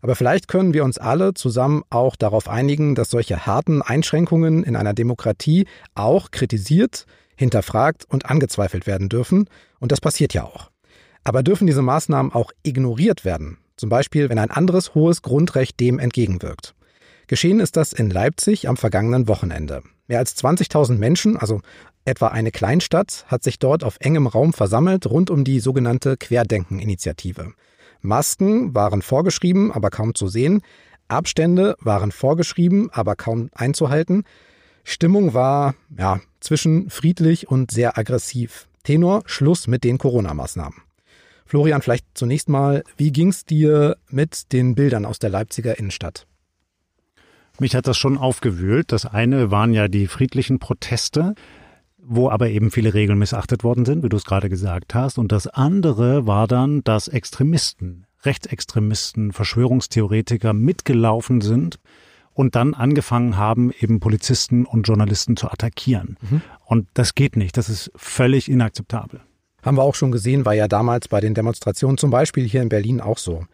Aber 0.00 0.16
vielleicht 0.16 0.48
können 0.48 0.74
wir 0.74 0.84
uns 0.84 0.98
alle 0.98 1.34
zusammen 1.34 1.82
auch 1.90 2.16
darauf 2.16 2.48
einigen, 2.48 2.94
dass 2.94 3.10
solche 3.10 3.46
harten 3.46 3.82
Einschränkungen 3.82 4.64
in 4.64 4.76
einer 4.76 4.94
Demokratie 4.94 5.66
auch 5.94 6.30
kritisiert, 6.30 7.06
hinterfragt 7.36 8.04
und 8.08 8.26
angezweifelt 8.26 8.86
werden 8.86 9.08
dürfen. 9.08 9.46
Und 9.78 9.92
das 9.92 10.00
passiert 10.00 10.34
ja 10.34 10.44
auch. 10.44 10.70
Aber 11.24 11.42
dürfen 11.42 11.66
diese 11.66 11.82
Maßnahmen 11.82 12.32
auch 12.32 12.52
ignoriert 12.62 13.24
werden? 13.24 13.58
Zum 13.76 13.88
Beispiel, 13.88 14.28
wenn 14.28 14.38
ein 14.38 14.50
anderes 14.50 14.94
hohes 14.94 15.22
Grundrecht 15.22 15.80
dem 15.80 15.98
entgegenwirkt. 15.98 16.74
Geschehen 17.26 17.60
ist 17.60 17.76
das 17.76 17.92
in 17.92 18.10
Leipzig 18.10 18.68
am 18.68 18.76
vergangenen 18.76 19.28
Wochenende. 19.28 19.82
Mehr 20.08 20.18
als 20.18 20.36
20.000 20.36 20.96
Menschen, 20.98 21.36
also 21.36 21.60
etwa 22.04 22.28
eine 22.28 22.50
Kleinstadt, 22.50 23.24
hat 23.28 23.44
sich 23.44 23.58
dort 23.58 23.84
auf 23.84 23.98
engem 24.00 24.26
Raum 24.26 24.52
versammelt 24.52 25.06
rund 25.06 25.30
um 25.30 25.44
die 25.44 25.60
sogenannte 25.60 26.16
Querdenken-Initiative. 26.16 27.52
Masken 28.02 28.74
waren 28.74 29.02
vorgeschrieben, 29.02 29.72
aber 29.72 29.90
kaum 29.90 30.14
zu 30.14 30.28
sehen. 30.28 30.62
Abstände 31.08 31.76
waren 31.80 32.12
vorgeschrieben, 32.12 32.90
aber 32.92 33.16
kaum 33.16 33.50
einzuhalten. 33.54 34.24
Stimmung 34.84 35.34
war 35.34 35.74
ja 35.96 36.20
zwischen 36.40 36.88
friedlich 36.90 37.48
und 37.48 37.70
sehr 37.70 37.98
aggressiv. 37.98 38.68
Tenor 38.84 39.22
Schluss 39.26 39.66
mit 39.66 39.84
den 39.84 39.98
Corona-Maßnahmen. 39.98 40.82
Florian, 41.44 41.82
vielleicht 41.82 42.06
zunächst 42.14 42.48
mal, 42.48 42.84
wie 42.96 43.10
ging's 43.10 43.44
dir 43.44 43.96
mit 44.08 44.52
den 44.52 44.74
Bildern 44.74 45.04
aus 45.04 45.18
der 45.18 45.30
Leipziger 45.30 45.78
Innenstadt? 45.78 46.26
Mich 47.58 47.74
hat 47.74 47.86
das 47.86 47.98
schon 47.98 48.16
aufgewühlt. 48.16 48.92
Das 48.92 49.04
eine 49.04 49.50
waren 49.50 49.74
ja 49.74 49.88
die 49.88 50.06
friedlichen 50.06 50.60
Proteste 50.60 51.34
wo 52.12 52.28
aber 52.28 52.50
eben 52.50 52.72
viele 52.72 52.92
Regeln 52.92 53.20
missachtet 53.20 53.62
worden 53.62 53.84
sind, 53.84 54.02
wie 54.02 54.08
du 54.08 54.16
es 54.16 54.24
gerade 54.24 54.48
gesagt 54.48 54.94
hast. 54.94 55.16
Und 55.16 55.30
das 55.30 55.46
andere 55.46 56.26
war 56.26 56.48
dann, 56.48 56.82
dass 56.82 57.06
Extremisten, 57.06 58.04
Rechtsextremisten, 58.24 59.32
Verschwörungstheoretiker 59.32 60.52
mitgelaufen 60.52 61.40
sind 61.40 61.78
und 62.34 62.56
dann 62.56 62.74
angefangen 62.74 63.36
haben, 63.36 63.70
eben 63.78 64.00
Polizisten 64.00 64.66
und 64.66 64.88
Journalisten 64.88 65.36
zu 65.36 65.52
attackieren. 65.52 66.16
Mhm. 66.28 66.42
Und 66.64 66.88
das 66.94 67.14
geht 67.14 67.36
nicht. 67.36 67.56
Das 67.56 67.68
ist 67.68 67.92
völlig 67.94 68.50
inakzeptabel. 68.50 69.20
Haben 69.62 69.76
wir 69.76 69.84
auch 69.84 69.94
schon 69.94 70.10
gesehen, 70.10 70.44
war 70.44 70.54
ja 70.54 70.66
damals 70.66 71.06
bei 71.06 71.20
den 71.20 71.34
Demonstrationen 71.34 71.96
zum 71.96 72.10
Beispiel 72.10 72.44
hier 72.44 72.62
in 72.62 72.70
Berlin 72.70 73.00
auch 73.00 73.18
so. 73.18 73.44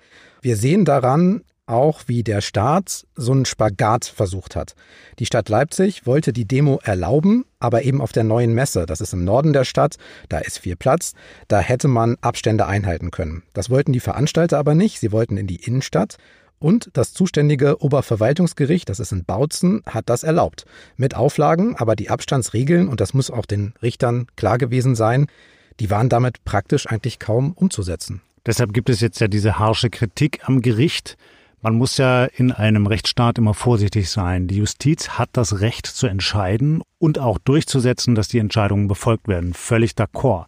Wir 0.40 0.56
sehen 0.56 0.86
daran, 0.86 1.42
auch, 1.66 2.02
wie 2.06 2.22
der 2.22 2.40
Staat 2.40 3.06
so 3.14 3.32
einen 3.32 3.44
Spagat 3.44 4.04
versucht 4.04 4.56
hat. 4.56 4.74
Die 5.18 5.26
Stadt 5.26 5.48
Leipzig 5.48 6.06
wollte 6.06 6.32
die 6.32 6.46
Demo 6.46 6.80
erlauben, 6.82 7.44
aber 7.58 7.82
eben 7.82 8.00
auf 8.00 8.12
der 8.12 8.24
neuen 8.24 8.54
Messe. 8.54 8.86
Das 8.86 9.00
ist 9.00 9.12
im 9.12 9.24
Norden 9.24 9.52
der 9.52 9.64
Stadt, 9.64 9.96
da 10.28 10.38
ist 10.38 10.58
viel 10.58 10.76
Platz, 10.76 11.12
da 11.48 11.60
hätte 11.60 11.88
man 11.88 12.16
Abstände 12.20 12.66
einhalten 12.66 13.10
können. 13.10 13.42
Das 13.52 13.70
wollten 13.70 13.92
die 13.92 14.00
Veranstalter 14.00 14.58
aber 14.58 14.74
nicht, 14.74 15.00
sie 15.00 15.12
wollten 15.12 15.36
in 15.36 15.46
die 15.46 15.64
Innenstadt. 15.64 16.16
Und 16.58 16.88
das 16.94 17.12
zuständige 17.12 17.82
Oberverwaltungsgericht, 17.82 18.88
das 18.88 18.98
ist 18.98 19.12
in 19.12 19.24
Bautzen, 19.24 19.82
hat 19.86 20.08
das 20.08 20.22
erlaubt. 20.22 20.64
Mit 20.96 21.14
Auflagen, 21.14 21.76
aber 21.76 21.96
die 21.96 22.08
Abstandsregeln, 22.08 22.88
und 22.88 23.00
das 23.00 23.12
muss 23.12 23.30
auch 23.30 23.44
den 23.44 23.74
Richtern 23.82 24.26
klar 24.36 24.56
gewesen 24.56 24.94
sein, 24.94 25.26
die 25.80 25.90
waren 25.90 26.08
damit 26.08 26.44
praktisch 26.44 26.86
eigentlich 26.86 27.18
kaum 27.18 27.52
umzusetzen. 27.52 28.22
Deshalb 28.46 28.72
gibt 28.72 28.88
es 28.88 29.00
jetzt 29.00 29.20
ja 29.20 29.28
diese 29.28 29.58
harsche 29.58 29.90
Kritik 29.90 30.48
am 30.48 30.62
Gericht. 30.62 31.18
Man 31.62 31.74
muss 31.74 31.96
ja 31.96 32.24
in 32.24 32.52
einem 32.52 32.86
Rechtsstaat 32.86 33.38
immer 33.38 33.54
vorsichtig 33.54 34.10
sein. 34.10 34.46
Die 34.46 34.56
Justiz 34.56 35.10
hat 35.10 35.30
das 35.32 35.60
Recht 35.60 35.86
zu 35.86 36.06
entscheiden 36.06 36.82
und 36.98 37.18
auch 37.18 37.38
durchzusetzen, 37.38 38.14
dass 38.14 38.28
die 38.28 38.38
Entscheidungen 38.38 38.88
befolgt 38.88 39.26
werden. 39.26 39.54
Völlig 39.54 39.92
d'accord. 39.92 40.46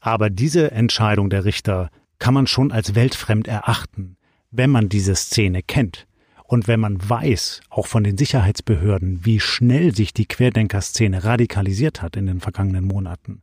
Aber 0.00 0.30
diese 0.30 0.70
Entscheidung 0.70 1.30
der 1.30 1.44
Richter 1.44 1.90
kann 2.18 2.32
man 2.32 2.46
schon 2.46 2.70
als 2.70 2.94
weltfremd 2.94 3.48
erachten, 3.48 4.16
wenn 4.50 4.70
man 4.70 4.88
diese 4.88 5.16
Szene 5.16 5.62
kennt. 5.62 6.06
Und 6.44 6.68
wenn 6.68 6.78
man 6.78 6.96
weiß, 7.06 7.60
auch 7.68 7.88
von 7.88 8.04
den 8.04 8.16
Sicherheitsbehörden, 8.16 9.24
wie 9.24 9.40
schnell 9.40 9.94
sich 9.94 10.14
die 10.14 10.26
Querdenkerszene 10.26 11.24
radikalisiert 11.24 12.02
hat 12.02 12.16
in 12.16 12.26
den 12.26 12.40
vergangenen 12.40 12.84
Monaten 12.84 13.40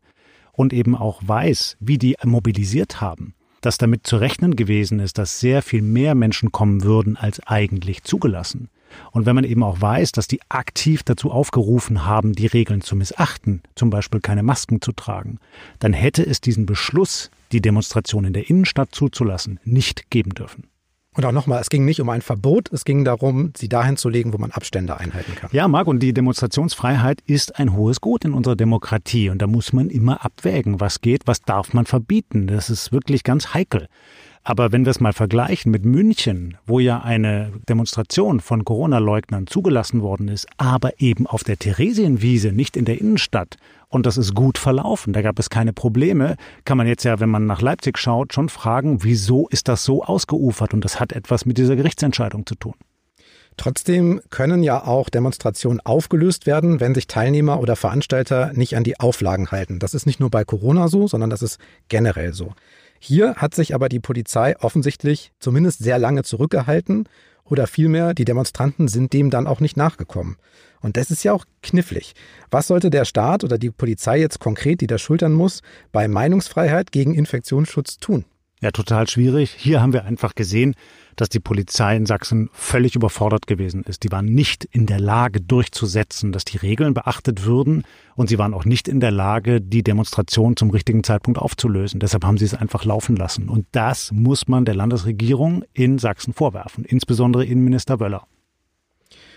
und 0.53 0.71
eben 0.71 0.95
auch 0.95 1.21
weiß, 1.21 1.75
wie 1.81 1.97
die 1.97 2.15
mobilisiert 2.23 3.01
haben, 3.01 3.35
dass 3.65 3.77
damit 3.77 4.05
zu 4.05 4.17
rechnen 4.17 4.55
gewesen 4.55 4.99
ist, 4.99 5.17
dass 5.17 5.39
sehr 5.39 5.61
viel 5.61 5.81
mehr 5.81 6.15
Menschen 6.15 6.51
kommen 6.51 6.83
würden 6.83 7.15
als 7.17 7.39
eigentlich 7.47 8.03
zugelassen. 8.03 8.69
Und 9.11 9.25
wenn 9.25 9.35
man 9.35 9.45
eben 9.45 9.63
auch 9.63 9.81
weiß, 9.81 10.11
dass 10.11 10.27
die 10.27 10.41
aktiv 10.49 11.01
dazu 11.03 11.31
aufgerufen 11.31 12.05
haben, 12.05 12.33
die 12.33 12.45
Regeln 12.45 12.81
zu 12.81 12.95
missachten, 12.95 13.61
zum 13.75 13.89
Beispiel 13.89 14.19
keine 14.19 14.43
Masken 14.43 14.81
zu 14.81 14.91
tragen, 14.91 15.39
dann 15.79 15.93
hätte 15.93 16.23
es 16.23 16.41
diesen 16.41 16.65
Beschluss, 16.65 17.31
die 17.51 17.61
Demonstration 17.61 18.25
in 18.25 18.33
der 18.33 18.49
Innenstadt 18.49 18.93
zuzulassen, 18.93 19.59
nicht 19.63 20.09
geben 20.09 20.31
dürfen. 20.31 20.65
Und 21.15 21.25
auch 21.25 21.31
nochmal, 21.31 21.61
es 21.61 21.69
ging 21.69 21.85
nicht 21.85 22.01
um 22.01 22.09
ein 22.09 22.21
Verbot, 22.21 22.71
es 22.71 22.85
ging 22.85 23.05
darum, 23.05 23.51
sie 23.55 23.69
dahin 23.69 23.97
zu 23.97 24.09
legen, 24.09 24.33
wo 24.33 24.37
man 24.37 24.51
Abstände 24.51 24.97
einhalten 24.97 25.35
kann. 25.35 25.49
Ja, 25.53 25.67
Marc, 25.67 25.87
und 25.87 25.99
die 25.99 26.13
Demonstrationsfreiheit 26.13 27.21
ist 27.25 27.59
ein 27.59 27.75
hohes 27.75 28.01
Gut 28.01 28.25
in 28.25 28.33
unserer 28.33 28.55
Demokratie. 28.55 29.29
Und 29.29 29.41
da 29.41 29.47
muss 29.47 29.73
man 29.73 29.89
immer 29.89 30.25
abwägen, 30.25 30.79
was 30.79 31.01
geht, 31.01 31.23
was 31.25 31.41
darf 31.41 31.73
man 31.73 31.85
verbieten. 31.85 32.47
Das 32.47 32.69
ist 32.69 32.91
wirklich 32.91 33.23
ganz 33.23 33.53
heikel. 33.53 33.87
Aber 34.45 34.73
wenn 34.73 34.83
wir 34.83 34.91
es 34.91 34.99
mal 34.99 35.13
vergleichen 35.13 35.71
mit 35.71 35.85
München, 35.85 36.57
wo 36.65 36.79
ja 36.79 36.99
eine 36.99 37.53
Demonstration 37.69 38.41
von 38.41 38.65
Corona-Leugnern 38.65 39.47
zugelassen 39.47 40.01
worden 40.01 40.27
ist, 40.27 40.47
aber 40.57 40.99
eben 40.99 41.27
auf 41.27 41.45
der 41.45 41.57
Theresienwiese, 41.57 42.51
nicht 42.51 42.75
in 42.75 42.83
der 42.83 42.99
Innenstadt, 42.99 43.55
und 43.87 44.05
das 44.05 44.17
ist 44.17 44.33
gut 44.33 44.57
verlaufen, 44.57 45.13
da 45.13 45.21
gab 45.21 45.39
es 45.39 45.49
keine 45.49 45.71
Probleme, 45.71 46.35
kann 46.65 46.77
man 46.77 46.87
jetzt 46.87 47.05
ja, 47.05 47.21
wenn 47.21 47.29
man 47.29 47.45
nach 47.45 47.61
Leipzig 47.61 47.97
schaut, 47.97 48.33
schon 48.33 48.49
fragen, 48.49 49.03
wieso 49.03 49.47
ist 49.47 49.69
das 49.69 49.85
so 49.85 50.03
ausgeufert? 50.03 50.73
Und 50.73 50.83
das 50.83 50.99
hat 50.99 51.13
etwas 51.13 51.45
mit 51.45 51.57
dieser 51.57 51.77
Gerichtsentscheidung 51.77 52.45
zu 52.45 52.55
tun. 52.55 52.73
Trotzdem 53.55 54.19
können 54.29 54.63
ja 54.63 54.83
auch 54.83 55.09
Demonstrationen 55.09 55.79
aufgelöst 55.81 56.47
werden, 56.47 56.79
wenn 56.79 56.95
sich 56.95 57.07
Teilnehmer 57.07 57.59
oder 57.59 57.75
Veranstalter 57.75 58.51
nicht 58.53 58.75
an 58.75 58.83
die 58.83 58.99
Auflagen 58.99 59.51
halten. 59.51 59.79
Das 59.79 59.93
ist 59.93 60.05
nicht 60.05 60.19
nur 60.19 60.31
bei 60.31 60.43
Corona 60.43 60.87
so, 60.87 61.07
sondern 61.07 61.29
das 61.29 61.43
ist 61.43 61.59
generell 61.87 62.33
so. 62.33 62.53
Hier 63.05 63.35
hat 63.35 63.53
sich 63.53 63.75
aber 63.75 63.89
die 63.89 63.99
Polizei 63.99 64.57
offensichtlich 64.61 65.33
zumindest 65.37 65.79
sehr 65.79 65.99
lange 65.99 66.23
zurückgehalten 66.23 67.09
oder 67.43 67.67
vielmehr 67.67 68.13
die 68.13 68.23
Demonstranten 68.23 68.87
sind 68.87 69.11
dem 69.11 69.29
dann 69.29 69.45
auch 69.45 69.59
nicht 69.59 69.75
nachgekommen. 69.75 70.37
Und 70.79 70.95
das 70.95 71.11
ist 71.11 71.21
ja 71.21 71.33
auch 71.33 71.43
knifflig. 71.61 72.13
Was 72.49 72.67
sollte 72.67 72.89
der 72.89 73.03
Staat 73.03 73.43
oder 73.43 73.57
die 73.57 73.71
Polizei 73.71 74.21
jetzt 74.21 74.39
konkret, 74.39 74.79
die 74.79 74.87
da 74.87 74.97
schultern 74.97 75.33
muss, 75.33 75.63
bei 75.91 76.07
Meinungsfreiheit 76.07 76.93
gegen 76.93 77.13
Infektionsschutz 77.13 77.97
tun? 77.97 78.23
Ja, 78.63 78.71
total 78.71 79.09
schwierig. 79.09 79.53
Hier 79.57 79.81
haben 79.81 79.91
wir 79.91 80.05
einfach 80.05 80.35
gesehen, 80.35 80.75
dass 81.17 81.27
die 81.27 81.41
Polizei 81.41 81.97
in 81.97 82.05
Sachsen 82.05 82.49
völlig 82.53 82.95
überfordert 82.95 83.45
gewesen 83.45 83.83
ist. 83.83 84.03
Die 84.03 84.11
waren 84.13 84.23
nicht 84.23 84.63
in 84.63 84.85
der 84.85 85.01
Lage 85.01 85.41
durchzusetzen, 85.41 86.31
dass 86.31 86.45
die 86.45 86.55
Regeln 86.55 86.93
beachtet 86.93 87.43
würden 87.43 87.83
und 88.15 88.29
sie 88.29 88.37
waren 88.37 88.53
auch 88.53 88.63
nicht 88.63 88.87
in 88.87 89.01
der 89.01 89.11
Lage, 89.11 89.59
die 89.59 89.83
Demonstration 89.83 90.55
zum 90.55 90.69
richtigen 90.69 91.03
Zeitpunkt 91.03 91.41
aufzulösen. 91.41 91.99
Deshalb 91.99 92.23
haben 92.23 92.37
sie 92.37 92.45
es 92.45 92.53
einfach 92.53 92.85
laufen 92.85 93.17
lassen. 93.17 93.49
Und 93.49 93.65
das 93.73 94.13
muss 94.13 94.47
man 94.47 94.63
der 94.63 94.75
Landesregierung 94.75 95.65
in 95.73 95.99
Sachsen 95.99 96.33
vorwerfen, 96.33 96.85
insbesondere 96.85 97.43
Innenminister 97.43 97.99
Wöller. 97.99 98.27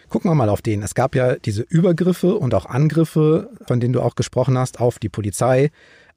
Gucken 0.09 0.31
wir 0.31 0.37
mal 0.37 0.51
auf 0.51 0.62
den. 0.62 0.83
Es 0.83 0.95
gab 0.95 1.17
ja 1.17 1.35
diese 1.35 1.62
Übergriffe 1.62 2.37
und 2.37 2.55
auch 2.55 2.67
Angriffe, 2.67 3.51
von 3.67 3.81
denen 3.81 3.93
du 3.93 4.03
auch 4.03 4.15
gesprochen 4.15 4.57
hast, 4.57 4.79
auf 4.79 5.01
die 5.01 5.09
Polizei, 5.09 5.71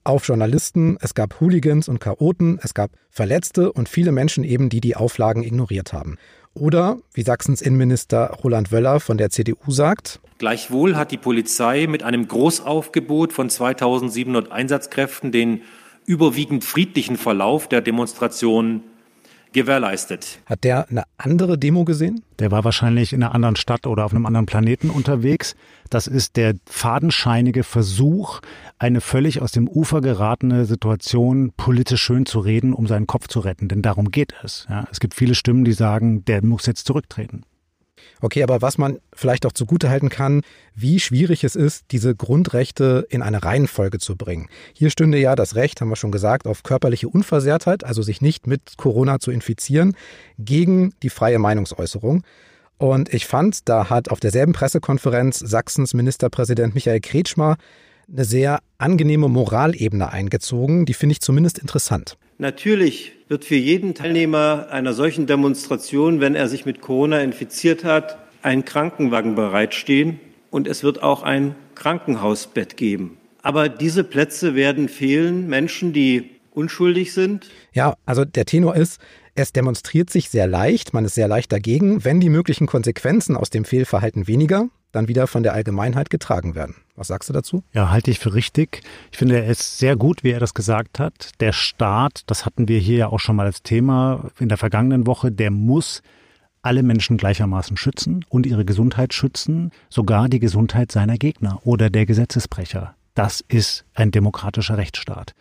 auf 0.10 0.28
Journalisten, 0.28 0.98
es 1.02 1.14
gab 1.14 1.40
Hooligans 1.40 1.88
und 1.88 2.00
Chaoten, 2.00 2.60
es 2.62 2.74
gab 2.74 2.92
Verletzte 3.10 3.72
und 3.72 3.88
viele 3.88 4.12
Menschen 4.12 4.44
eben, 4.44 4.70
die 4.70 4.82
die 4.82 4.96
Auflagen 4.96 5.44
ignoriert 5.44 5.94
haben. 5.94 6.18
Oder, 6.56 6.98
wie 7.14 7.22
Sachsens 7.22 7.62
Innenminister 7.62 8.38
Roland 8.44 8.72
Wöller 8.72 9.00
von 9.00 9.18
der 9.18 9.30
CDU 9.30 9.72
sagt, 9.72 10.20
Gleichwohl 10.40 10.96
hat 10.96 11.12
die 11.12 11.18
Polizei 11.18 11.86
mit 11.88 12.02
einem 12.02 12.28
Großaufgebot 12.28 13.34
von 13.34 13.50
2700 13.50 14.52
Einsatzkräften 14.52 15.32
den 15.32 15.62
überwiegend 16.06 16.64
friedlichen 16.64 17.18
Verlauf 17.18 17.70
der 17.70 17.82
Demonstration 17.82 18.84
gewährleistet. 19.52 20.40
Hat 20.46 20.64
der 20.64 20.90
eine 20.90 21.04
andere 21.18 21.58
Demo 21.58 21.84
gesehen? 21.86 22.24
Der 22.40 22.52
war 22.52 22.64
wahrscheinlich 22.64 23.14
in 23.14 23.24
einer 23.24 23.34
anderen 23.34 23.56
Stadt 23.56 23.88
oder 23.88 24.06
auf 24.06 24.12
einem 24.12 24.26
anderen 24.26 24.46
Planeten 24.46 24.90
unterwegs. 24.90 25.56
Das 25.90 26.08
ist 26.08 26.36
der 26.36 26.56
fadenscheinige 26.66 27.64
Versuch, 27.64 28.42
eine 28.80 29.02
völlig 29.02 29.42
aus 29.42 29.52
dem 29.52 29.68
Ufer 29.68 30.02
geratene 30.02 30.66
Situation 30.66 31.52
politisch 31.56 32.02
schön 32.02 32.26
zu 32.26 32.40
reden, 32.40 32.74
um 32.74 32.88
seinen 32.88 33.08
Kopf 33.08 33.28
zu 33.28 33.42
retten. 33.42 33.68
Denn 33.68 33.82
darum 33.82 34.10
geht 34.10 34.34
es. 34.42 34.66
Ja, 34.70 34.88
es 34.90 35.02
gibt 35.02 35.14
viele 35.14 35.36
Stimmen, 35.36 35.66
die 35.66 35.74
sagen, 35.74 36.24
der 36.26 36.44
muss 36.44 36.66
jetzt 36.66 36.88
zurücktreten. 36.88 37.44
Okay, 38.22 38.44
aber 38.44 38.62
was 38.62 38.78
man 38.78 39.00
vielleicht 39.14 39.46
auch 39.46 39.52
zugutehalten 39.52 40.10
kann, 40.10 40.42
wie 40.76 41.00
schwierig 41.00 41.44
es 41.44 41.56
ist, 41.56 41.86
diese 41.92 42.16
Grundrechte 42.16 43.06
in 43.10 43.22
eine 43.22 43.44
Reihenfolge 43.44 44.00
zu 44.00 44.16
bringen. 44.16 44.48
Hier 44.74 44.90
stünde 44.90 45.18
ja 45.18 45.36
das 45.36 45.56
Recht, 45.56 45.82
haben 45.82 45.90
wir 45.90 45.98
schon 45.98 46.12
gesagt, 46.12 46.48
auf 46.48 46.64
körperliche 46.64 47.10
Unversehrtheit, 47.10 47.84
also 47.84 48.02
sich 48.02 48.22
nicht 48.22 48.48
mit 48.48 48.78
Corona 48.78 49.20
zu 49.20 49.32
infizieren, 49.32 49.96
gegen 50.38 50.94
die 51.04 51.10
freie 51.10 51.40
Meinungsäußerung. 51.40 52.24
Und 52.78 53.14
ich 53.14 53.26
fand, 53.26 53.68
da 53.68 53.90
hat 53.90 54.10
auf 54.10 54.22
derselben 54.22 54.54
Pressekonferenz 54.54 55.40
Sachsens 55.40 55.94
Ministerpräsident 55.94 56.76
Michael 56.76 57.02
Kretschmer 57.02 57.58
eine 58.12 58.26
sehr 58.26 58.60
angenehme 58.78 59.28
Moralebene 59.28 60.12
eingezogen, 60.12 60.86
die 60.86 60.94
finde 60.94 61.14
ich 61.14 61.22
zumindest 61.22 61.60
interessant. 61.60 62.18
Natürlich 62.38 63.14
wird 63.28 63.46
für 63.46 63.56
jeden 63.56 63.94
Teilnehmer 63.94 64.68
einer 64.72 64.94
solchen 64.94 65.28
Demonstration, 65.28 66.22
wenn 66.22 66.36
er 66.36 66.48
sich 66.48 66.66
mit 66.66 66.82
Corona 66.82 67.22
infiziert 67.22 67.84
hat, 67.84 68.18
ein 68.42 68.66
Krankenwagen 68.66 69.36
bereitstehen 69.36 70.20
und 70.50 70.68
es 70.68 70.84
wird 70.84 71.04
auch 71.04 71.24
ein 71.24 71.56
Krankenhausbett 71.76 72.78
geben. 72.78 73.18
Aber 73.42 73.70
diese 73.70 74.04
Plätze 74.04 74.56
werden 74.56 74.90
fehlen. 74.90 75.48
Menschen, 75.48 75.94
die 75.94 76.30
unschuldig 76.52 77.14
sind. 77.14 77.50
Ja, 77.74 77.96
also 78.06 78.26
der 78.26 78.46
Tenor 78.46 78.76
ist, 78.76 79.00
es 79.36 79.54
demonstriert 79.54 80.10
sich 80.10 80.30
sehr 80.30 80.48
leicht, 80.48 80.94
man 80.94 81.06
ist 81.06 81.16
sehr 81.16 81.28
leicht 81.28 81.52
dagegen, 81.52 82.04
wenn 82.04 82.20
die 82.20 82.30
möglichen 82.30 82.68
Konsequenzen 82.68 83.38
aus 83.38 83.50
dem 83.50 83.64
Fehlverhalten 83.64 84.28
weniger, 84.28 84.68
dann 84.92 85.08
wieder 85.08 85.28
von 85.28 85.44
der 85.44 85.54
Allgemeinheit 85.54 86.10
getragen 86.10 86.56
werden. 86.56 86.76
Was 86.96 87.08
sagst 87.08 87.30
du 87.30 87.34
dazu? 87.34 87.64
Ja, 87.74 87.90
halte 87.90 88.12
ich 88.12 88.20
für 88.20 88.34
richtig. 88.34 88.82
Ich 89.12 89.18
finde, 89.18 89.38
ist 89.40 89.78
sehr 89.78 89.96
gut, 89.96 90.24
wie 90.24 90.32
er 90.32 90.40
das 90.40 90.54
gesagt 90.54 91.00
hat. 91.00 91.32
Der 91.40 91.54
Staat, 91.54 92.24
das 92.28 92.46
hatten 92.46 92.68
wir 92.68 92.80
hier 92.80 92.98
ja 92.98 93.08
auch 93.08 93.20
schon 93.20 93.36
mal 93.36 93.46
als 93.46 93.64
Thema 93.64 94.30
in 94.40 94.50
der 94.50 94.58
vergangenen 94.58 95.08
Woche, 95.08 95.32
der 95.32 95.52
muss 95.52 96.02
alle 96.62 96.84
Menschen 96.84 97.18
gleichermaßen 97.18 97.78
schützen 97.78 98.26
und 98.30 98.46
ihre 98.46 98.66
Gesundheit 98.66 99.14
schützen, 99.14 99.72
sogar 99.90 100.28
die 100.28 100.40
Gesundheit 100.40 100.92
seiner 100.92 101.18
Gegner 101.18 101.60
oder 101.64 101.90
der 101.90 102.06
Gesetzesbrecher. 102.06 102.96
Das 103.16 103.44
ist 103.48 103.86
ein 103.94 104.12
demokratischer 104.12 104.78
Rechtsstaat. 104.78 105.36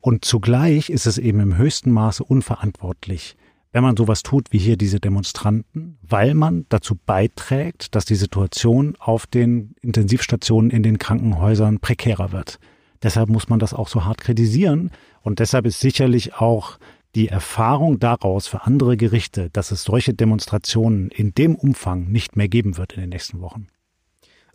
Und 0.00 0.24
zugleich 0.24 0.90
ist 0.90 1.06
es 1.06 1.18
eben 1.18 1.40
im 1.40 1.56
höchsten 1.56 1.90
Maße 1.90 2.22
unverantwortlich, 2.22 3.36
wenn 3.78 3.84
man 3.84 3.96
sowas 3.96 4.24
tut 4.24 4.48
wie 4.50 4.58
hier 4.58 4.76
diese 4.76 4.98
Demonstranten, 4.98 5.98
weil 6.02 6.34
man 6.34 6.66
dazu 6.68 6.96
beiträgt, 6.96 7.94
dass 7.94 8.04
die 8.04 8.16
Situation 8.16 8.96
auf 8.98 9.28
den 9.28 9.76
Intensivstationen 9.82 10.72
in 10.72 10.82
den 10.82 10.98
Krankenhäusern 10.98 11.78
prekärer 11.78 12.32
wird. 12.32 12.58
Deshalb 13.04 13.28
muss 13.28 13.48
man 13.48 13.60
das 13.60 13.74
auch 13.74 13.86
so 13.86 14.04
hart 14.04 14.20
kritisieren 14.20 14.90
und 15.22 15.38
deshalb 15.38 15.64
ist 15.64 15.78
sicherlich 15.78 16.34
auch 16.34 16.80
die 17.14 17.28
Erfahrung 17.28 18.00
daraus 18.00 18.48
für 18.48 18.64
andere 18.64 18.96
Gerichte, 18.96 19.48
dass 19.50 19.70
es 19.70 19.84
solche 19.84 20.12
Demonstrationen 20.12 21.12
in 21.12 21.32
dem 21.34 21.54
Umfang 21.54 22.08
nicht 22.08 22.34
mehr 22.34 22.48
geben 22.48 22.78
wird 22.78 22.94
in 22.94 23.02
den 23.02 23.10
nächsten 23.10 23.40
Wochen. 23.40 23.68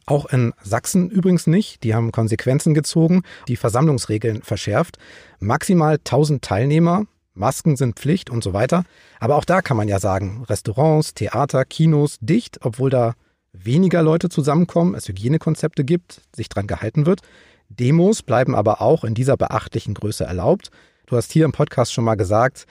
Auch 0.06 0.26
in 0.26 0.52
Sachsen 0.62 1.10
übrigens 1.10 1.48
nicht. 1.48 1.84
Die 1.86 1.96
haben 1.96 2.12
Konsequenzen 2.12 2.74
gezogen, 2.74 3.22
die 3.48 3.56
Versammlungsregeln 3.56 4.42
verschärft. 4.42 4.98
Maximal 5.40 5.96
1000 5.96 6.42
Teilnehmer, 6.42 7.06
Masken 7.34 7.76
sind 7.76 8.00
Pflicht 8.00 8.30
und 8.30 8.44
so 8.44 8.54
weiter. 8.54 8.84
Aber 9.20 9.36
auch 9.36 9.46
da 9.46 9.62
kann 9.62 9.78
man 9.78 9.88
ja 9.88 10.00
sagen, 10.00 10.44
Restaurants, 10.48 11.14
Theater, 11.14 11.66
Kinos 11.66 12.18
dicht, 12.22 12.60
obwohl 12.62 12.90
da 12.90 13.14
weniger 13.54 14.02
Leute 14.02 14.30
zusammenkommen, 14.30 14.96
es 14.96 15.08
Hygienekonzepte 15.08 15.84
gibt, 15.84 16.22
sich 16.36 16.50
dran 16.50 16.68
gehalten 16.68 17.06
wird. 17.06 17.22
Demos 17.70 18.22
bleiben 18.22 18.56
aber 18.56 18.82
auch 18.82 19.04
in 19.04 19.14
dieser 19.14 19.38
beachtlichen 19.38 19.94
Größe 19.94 20.24
erlaubt. 20.24 20.70
Du 21.06 21.16
hast 21.16 21.32
hier 21.32 21.46
im 21.46 21.52
Podcast 21.52 21.94
schon 21.94 22.04
mal 22.04 22.16
gesagt, 22.16 22.66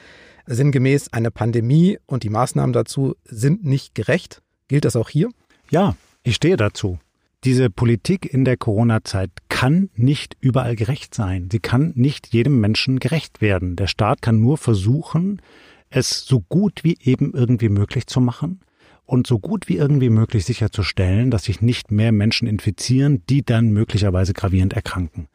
sinngemäß 0.47 1.13
eine 1.13 1.31
Pandemie 1.31 1.99
und 2.07 2.23
die 2.23 2.31
Maßnahmen 2.31 2.73
dazu 2.73 3.15
sind 3.25 3.65
nicht 3.65 3.95
gerecht. 3.95 4.43
Gilt 4.69 4.85
das 4.85 4.97
auch 4.97 5.09
hier? 5.09 5.29
Ja, 5.71 5.97
ich 6.23 6.37
stehe 6.37 6.57
dazu. 6.57 6.99
Diese 7.45 7.71
Politik 7.71 8.33
in 8.33 8.45
der 8.45 8.57
Corona-Zeit 8.57 9.31
kann 9.49 9.91
nicht 9.97 10.37
überall 10.41 10.77
gerecht 10.77 11.13
sein. 11.13 11.49
Sie 11.51 11.59
kann 11.59 11.93
nicht 11.97 12.29
jedem 12.29 12.61
Menschen 12.61 13.01
gerecht 13.01 13.41
werden. 13.41 13.75
Der 13.75 13.89
Staat 13.89 14.23
kann 14.23 14.41
nur 14.41 14.59
versuchen, 14.59 15.43
es 15.91 16.25
so 16.25 16.39
gut 16.41 16.85
wie 16.85 16.97
eben 17.03 17.35
irgendwie 17.35 17.69
möglich 17.69 18.07
zu 18.07 18.21
machen 18.21 18.61
und 19.07 19.27
so 19.27 19.41
gut 19.41 19.69
wie 19.69 19.77
irgendwie 19.77 20.09
möglich 20.09 20.45
sicherzustellen, 20.45 21.33
dass 21.33 21.45
sich 21.45 21.61
nicht 21.61 21.91
mehr 21.91 22.13
Menschen 22.13 22.47
infizieren, 22.47 23.25
die 23.29 23.45
dann 23.45 23.73
möglicherweise 23.73 24.35
gravierend 24.35 24.75
erkranken. 24.75 25.27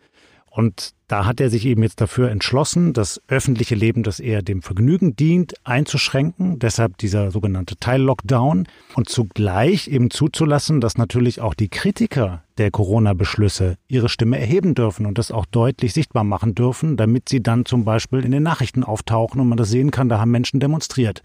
Und 0.57 0.95
da 1.05 1.27
hat 1.27 1.39
er 1.39 1.51
sich 1.51 1.67
eben 1.67 1.83
jetzt 1.83 2.01
dafür 2.01 2.31
entschlossen, 2.31 2.91
das 2.91 3.21
öffentliche 3.27 3.75
Leben, 3.75 4.01
das 4.01 4.19
eher 4.19 4.41
dem 4.41 4.63
Vergnügen 4.63 5.15
dient, 5.15 5.53
einzuschränken. 5.63 6.57
Deshalb 6.57 6.97
dieser 6.97 7.29
sogenannte 7.29 7.77
Teil-Lockdown 7.77 8.67
und 8.95 9.07
zugleich 9.07 9.87
eben 9.87 10.09
zuzulassen, 10.09 10.81
dass 10.81 10.97
natürlich 10.97 11.41
auch 11.41 11.53
die 11.53 11.69
Kritiker 11.69 12.41
der 12.57 12.71
Corona-Beschlüsse 12.71 13.77
ihre 13.87 14.09
Stimme 14.09 14.39
erheben 14.39 14.73
dürfen 14.73 15.05
und 15.05 15.19
das 15.19 15.29
auch 15.29 15.45
deutlich 15.45 15.93
sichtbar 15.93 16.23
machen 16.23 16.55
dürfen, 16.55 16.97
damit 16.97 17.29
sie 17.29 17.43
dann 17.43 17.65
zum 17.65 17.85
Beispiel 17.85 18.25
in 18.25 18.31
den 18.31 18.41
Nachrichten 18.41 18.83
auftauchen 18.83 19.39
und 19.39 19.49
man 19.49 19.59
das 19.59 19.69
sehen 19.69 19.91
kann, 19.91 20.09
da 20.09 20.19
haben 20.19 20.31
Menschen 20.31 20.59
demonstriert. 20.59 21.21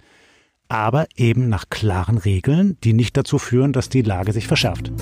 Aber 0.69 1.07
eben 1.17 1.49
nach 1.49 1.71
klaren 1.71 2.19
Regeln, 2.19 2.77
die 2.85 2.93
nicht 2.93 3.17
dazu 3.17 3.39
führen, 3.39 3.73
dass 3.73 3.89
die 3.89 4.03
Lage 4.03 4.35
sich 4.35 4.47
verschärft. 4.47 4.93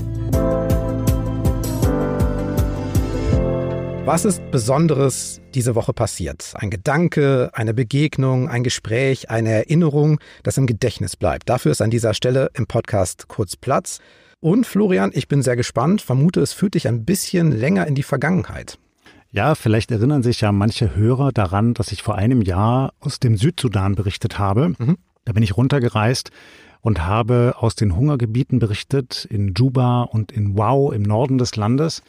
Was 4.13 4.25
ist 4.25 4.43
Besonderes 4.51 5.41
diese 5.55 5.77
Woche 5.77 5.93
passiert? 5.93 6.55
Ein 6.57 6.71
Gedanke, 6.71 7.51
eine 7.53 7.73
Begegnung, 7.73 8.49
ein 8.49 8.65
Gespräch, 8.65 9.31
eine 9.31 9.51
Erinnerung, 9.51 10.19
das 10.43 10.59
im 10.59 10.67
Gedächtnis 10.67 11.15
bleibt. 11.15 11.49
Dafür 11.49 11.71
ist 11.71 11.81
an 11.81 11.93
dieser 11.93 12.13
Stelle 12.13 12.51
im 12.55 12.67
Podcast 12.67 13.29
kurz 13.29 13.55
Platz. 13.55 14.01
Und 14.41 14.67
Florian, 14.67 15.13
ich 15.15 15.29
bin 15.29 15.43
sehr 15.43 15.55
gespannt, 15.55 16.03
vermute, 16.03 16.41
es 16.41 16.53
führt 16.53 16.75
dich 16.75 16.89
ein 16.89 17.05
bisschen 17.05 17.53
länger 17.53 17.87
in 17.87 17.95
die 17.95 18.03
Vergangenheit. 18.03 18.81
Ja, 19.31 19.55
vielleicht 19.55 19.93
erinnern 19.93 20.25
sich 20.25 20.41
ja 20.41 20.51
manche 20.51 20.97
Hörer 20.97 21.31
daran, 21.31 21.73
dass 21.73 21.93
ich 21.93 22.03
vor 22.03 22.17
einem 22.17 22.43
Jahr 22.43 22.93
aus 22.99 23.21
dem 23.21 23.37
Südsudan 23.37 23.95
berichtet 23.95 24.41
habe. 24.41 24.71
Mhm. 24.77 24.97
Da 25.25 25.35
bin 25.35 25.45
ich 25.45 25.57
runtergereist 25.57 26.33
und 26.81 27.07
habe 27.07 27.55
aus 27.59 27.77
den 27.77 27.95
Hungergebieten 27.95 28.59
berichtet 28.59 29.25
in 29.31 29.55
Juba 29.55 30.03
und 30.03 30.33
in 30.33 30.59
Wau 30.59 30.91
im 30.91 31.03
Norden 31.03 31.39
des 31.39 31.55
Landes. 31.55 32.03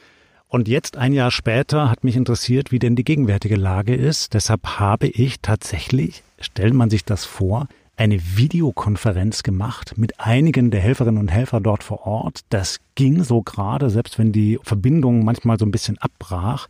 Und 0.52 0.68
jetzt 0.68 0.98
ein 0.98 1.14
Jahr 1.14 1.32
später 1.32 1.90
hat 1.90 2.04
mich 2.04 2.18
interessiert, 2.18 2.74
wie 2.74 2.80
denn 2.80 2.98
die 2.98 3.06
gegenwärtige 3.06 3.56
Lage 3.56 3.96
ist. 3.96 4.34
Deshalb 4.34 4.80
habe 4.80 5.08
ich 5.08 5.40
tatsächlich, 5.40 6.24
stellt 6.42 6.74
man 6.74 6.90
sich 6.90 7.06
das 7.06 7.24
vor, 7.24 7.70
eine 7.96 8.20
Videokonferenz 8.36 9.44
gemacht 9.44 9.94
mit 9.96 10.20
einigen 10.20 10.70
der 10.70 10.82
Helferinnen 10.82 11.22
und 11.22 11.30
Helfer 11.30 11.62
dort 11.62 11.86
vor 11.86 12.06
Ort. 12.06 12.42
Das 12.50 12.82
ging 12.96 13.24
so 13.24 13.42
gerade, 13.42 13.90
selbst 13.90 14.20
wenn 14.20 14.34
die 14.34 14.60
Verbindung 14.62 15.24
manchmal 15.24 15.58
so 15.58 15.66
ein 15.66 15.72
bisschen 15.72 15.98
abbrach 16.00 16.68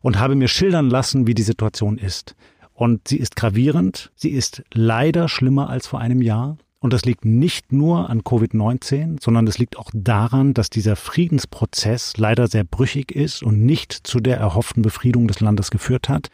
und 0.00 0.18
habe 0.18 0.34
mir 0.34 0.48
schildern 0.48 0.90
lassen, 0.90 1.28
wie 1.28 1.34
die 1.34 1.42
Situation 1.42 1.98
ist. 1.98 2.34
Und 2.74 3.06
sie 3.06 3.18
ist 3.18 3.36
gravierend, 3.36 4.10
sie 4.16 4.30
ist 4.30 4.64
leider 4.72 5.28
schlimmer 5.28 5.70
als 5.70 5.86
vor 5.86 6.00
einem 6.00 6.20
Jahr. 6.20 6.56
Und 6.82 6.94
das 6.94 7.04
liegt 7.04 7.26
nicht 7.26 7.72
nur 7.72 8.08
an 8.08 8.22
Covid-19, 8.22 9.22
sondern 9.22 9.46
es 9.46 9.58
liegt 9.58 9.76
auch 9.76 9.90
daran, 9.92 10.54
dass 10.54 10.70
dieser 10.70 10.96
Friedensprozess 10.96 12.16
leider 12.16 12.48
sehr 12.48 12.64
brüchig 12.64 13.12
ist 13.14 13.42
und 13.42 13.60
nicht 13.60 13.92
zu 13.92 14.18
der 14.18 14.38
erhofften 14.38 14.82
Befriedung 14.82 15.28
des 15.28 15.40
Landes 15.40 15.70
geführt 15.70 16.08
hat. 16.08 16.28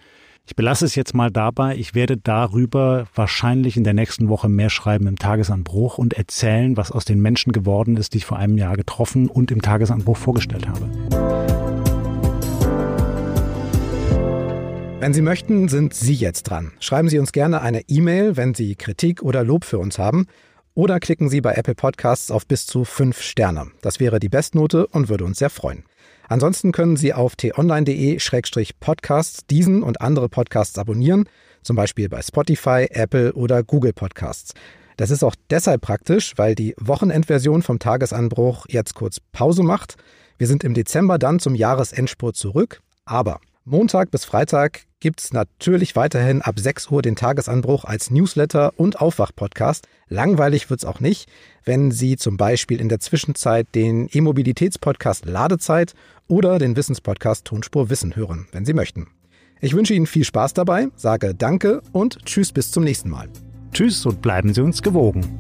Ich 0.47 0.55
belasse 0.55 0.85
es 0.85 0.95
jetzt 0.95 1.15
mal 1.15 1.33
dabei. 1.33 1.77
Ich 1.77 1.97
werde 1.97 2.17
darüber 2.17 3.09
wahrscheinlich 3.13 3.77
in 3.77 3.83
der 3.83 3.95
nächsten 3.95 4.29
Woche 4.29 4.49
mehr 4.49 4.71
schreiben 4.71 5.09
im 5.09 5.19
Tagesanbruch 5.19 5.99
und 5.99 6.15
erzählen, 6.15 6.77
was 6.77 6.93
aus 6.93 7.05
den 7.05 7.21
Menschen 7.21 7.51
geworden 7.51 7.97
ist, 7.97 8.15
die 8.15 8.19
ich 8.19 8.27
vor 8.27 8.39
einem 8.39 8.57
Jahr 8.57 8.77
getroffen 8.77 9.29
und 9.29 9.51
im 9.51 9.61
Tagesanbruch 9.61 10.17
vorgestellt 10.17 10.69
habe. 10.69 11.46
Wenn 15.07 15.15
Sie 15.15 15.23
möchten, 15.23 15.69
sind 15.69 15.95
Sie 15.95 16.15
jetzt 16.15 16.51
dran. 16.51 16.73
Schreiben 16.81 17.09
Sie 17.09 17.21
uns 17.21 17.31
gerne 17.31 17.61
eine 17.61 17.83
E-Mail, 17.87 18.37
wenn 18.37 18.55
Sie 18.55 18.75
Kritik 18.75 19.23
oder 19.23 19.45
Lob 19.45 19.65
für 19.65 19.79
uns 19.79 20.01
haben. 20.01 20.27
Oder 20.75 20.99
klicken 20.99 21.29
Sie 21.29 21.41
bei 21.41 21.55
Apple 21.55 21.77
Podcasts 21.77 22.33
auf 22.33 22.45
bis 22.45 22.67
zu 22.67 22.85
fünf 22.85 23.23
Sterne. 23.23 23.69
Das 23.83 24.01
wäre 24.01 24.19
die 24.19 24.29
Bestnote 24.29 24.89
und 24.89 25.09
würde 25.09 25.25
uns 25.25 25.39
sehr 25.39 25.49
freuen. 25.49 25.85
Ansonsten 26.29 26.73
können 26.73 26.97
Sie 26.97 27.15
auf 27.15 27.37
t-online.de-podcasts 27.37 29.47
diesen 29.47 29.85
und 29.85 30.01
andere 30.01 30.29
Podcasts 30.29 30.77
abonnieren, 30.77 31.29
zum 31.63 31.77
Beispiel 31.77 32.09
bei 32.09 32.21
Spotify, 32.21 32.89
Apple 32.91 33.33
oder 33.35 33.63
Google 33.63 33.93
Podcasts. 33.93 34.55
Das 34.97 35.13
ist 35.13 35.23
auch 35.23 35.37
deshalb 35.51 35.83
praktisch, 35.83 36.33
weil 36.35 36.57
die 36.57 36.75
Wochenendversion 36.81 37.63
vom 37.63 37.79
Tagesanbruch 37.79 38.67
jetzt 38.71 38.97
kurz 38.97 39.21
Pause 39.31 39.63
macht. 39.63 39.95
Wir 40.37 40.49
sind 40.49 40.65
im 40.65 40.75
Dezember 40.75 41.21
dann 41.21 41.39
zum 41.39 41.55
Jahresendspurt 41.55 42.35
zurück, 42.35 42.81
aber 43.05 43.39
Montag 43.65 44.11
bis 44.11 44.25
Freitag 44.25 44.86
gibt 45.01 45.21
es 45.21 45.33
natürlich 45.33 45.97
weiterhin 45.97 46.43
ab 46.43 46.59
6 46.59 46.91
Uhr 46.91 47.03
den 47.03 47.17
Tagesanbruch 47.17 47.85
als 47.85 48.11
Newsletter 48.11 48.73
und 48.77 49.01
Aufwach-Podcast. 49.01 49.87
Langweilig 50.09 50.71
wird 50.71 50.81
es 50.81 50.85
auch 50.85 51.01
nicht, 51.01 51.29
wenn 51.65 51.91
Sie 51.91 52.17
zum 52.17 52.37
Beispiel 52.37 52.81
in 52.81 52.89
der 52.89 53.01
Zwischenzeit 53.01 53.67
den 53.75 54.09
E-Mobilitäts-Podcast 54.11 55.27
Ladezeit 55.27 55.95
oder 56.29 56.59
den 56.59 56.77
Wissenspodcast 56.77 57.45
Tonspur 57.45 57.91
Wissen 57.91 58.17
hören, 58.17 58.49
wenn 58.53 58.65
Sie 58.65 58.75
möchten. 58.75 59.09
Ich 59.61 59.75
wünsche 59.75 59.95
Ihnen 59.95 60.07
viel 60.07 60.25
Spaß 60.25 60.55
dabei, 60.55 60.89
sage 60.97 61.35
Danke 61.35 61.83
und 61.93 62.25
Tschüss 62.25 62.53
bis 62.53 62.71
zum 62.71 62.85
nächsten 62.85 63.11
Mal. 63.11 63.29
Tschüss 63.73 64.05
und 64.07 64.23
bleiben 64.23 64.55
Sie 64.55 64.61
uns 64.61 64.83
gewogen. 64.83 65.39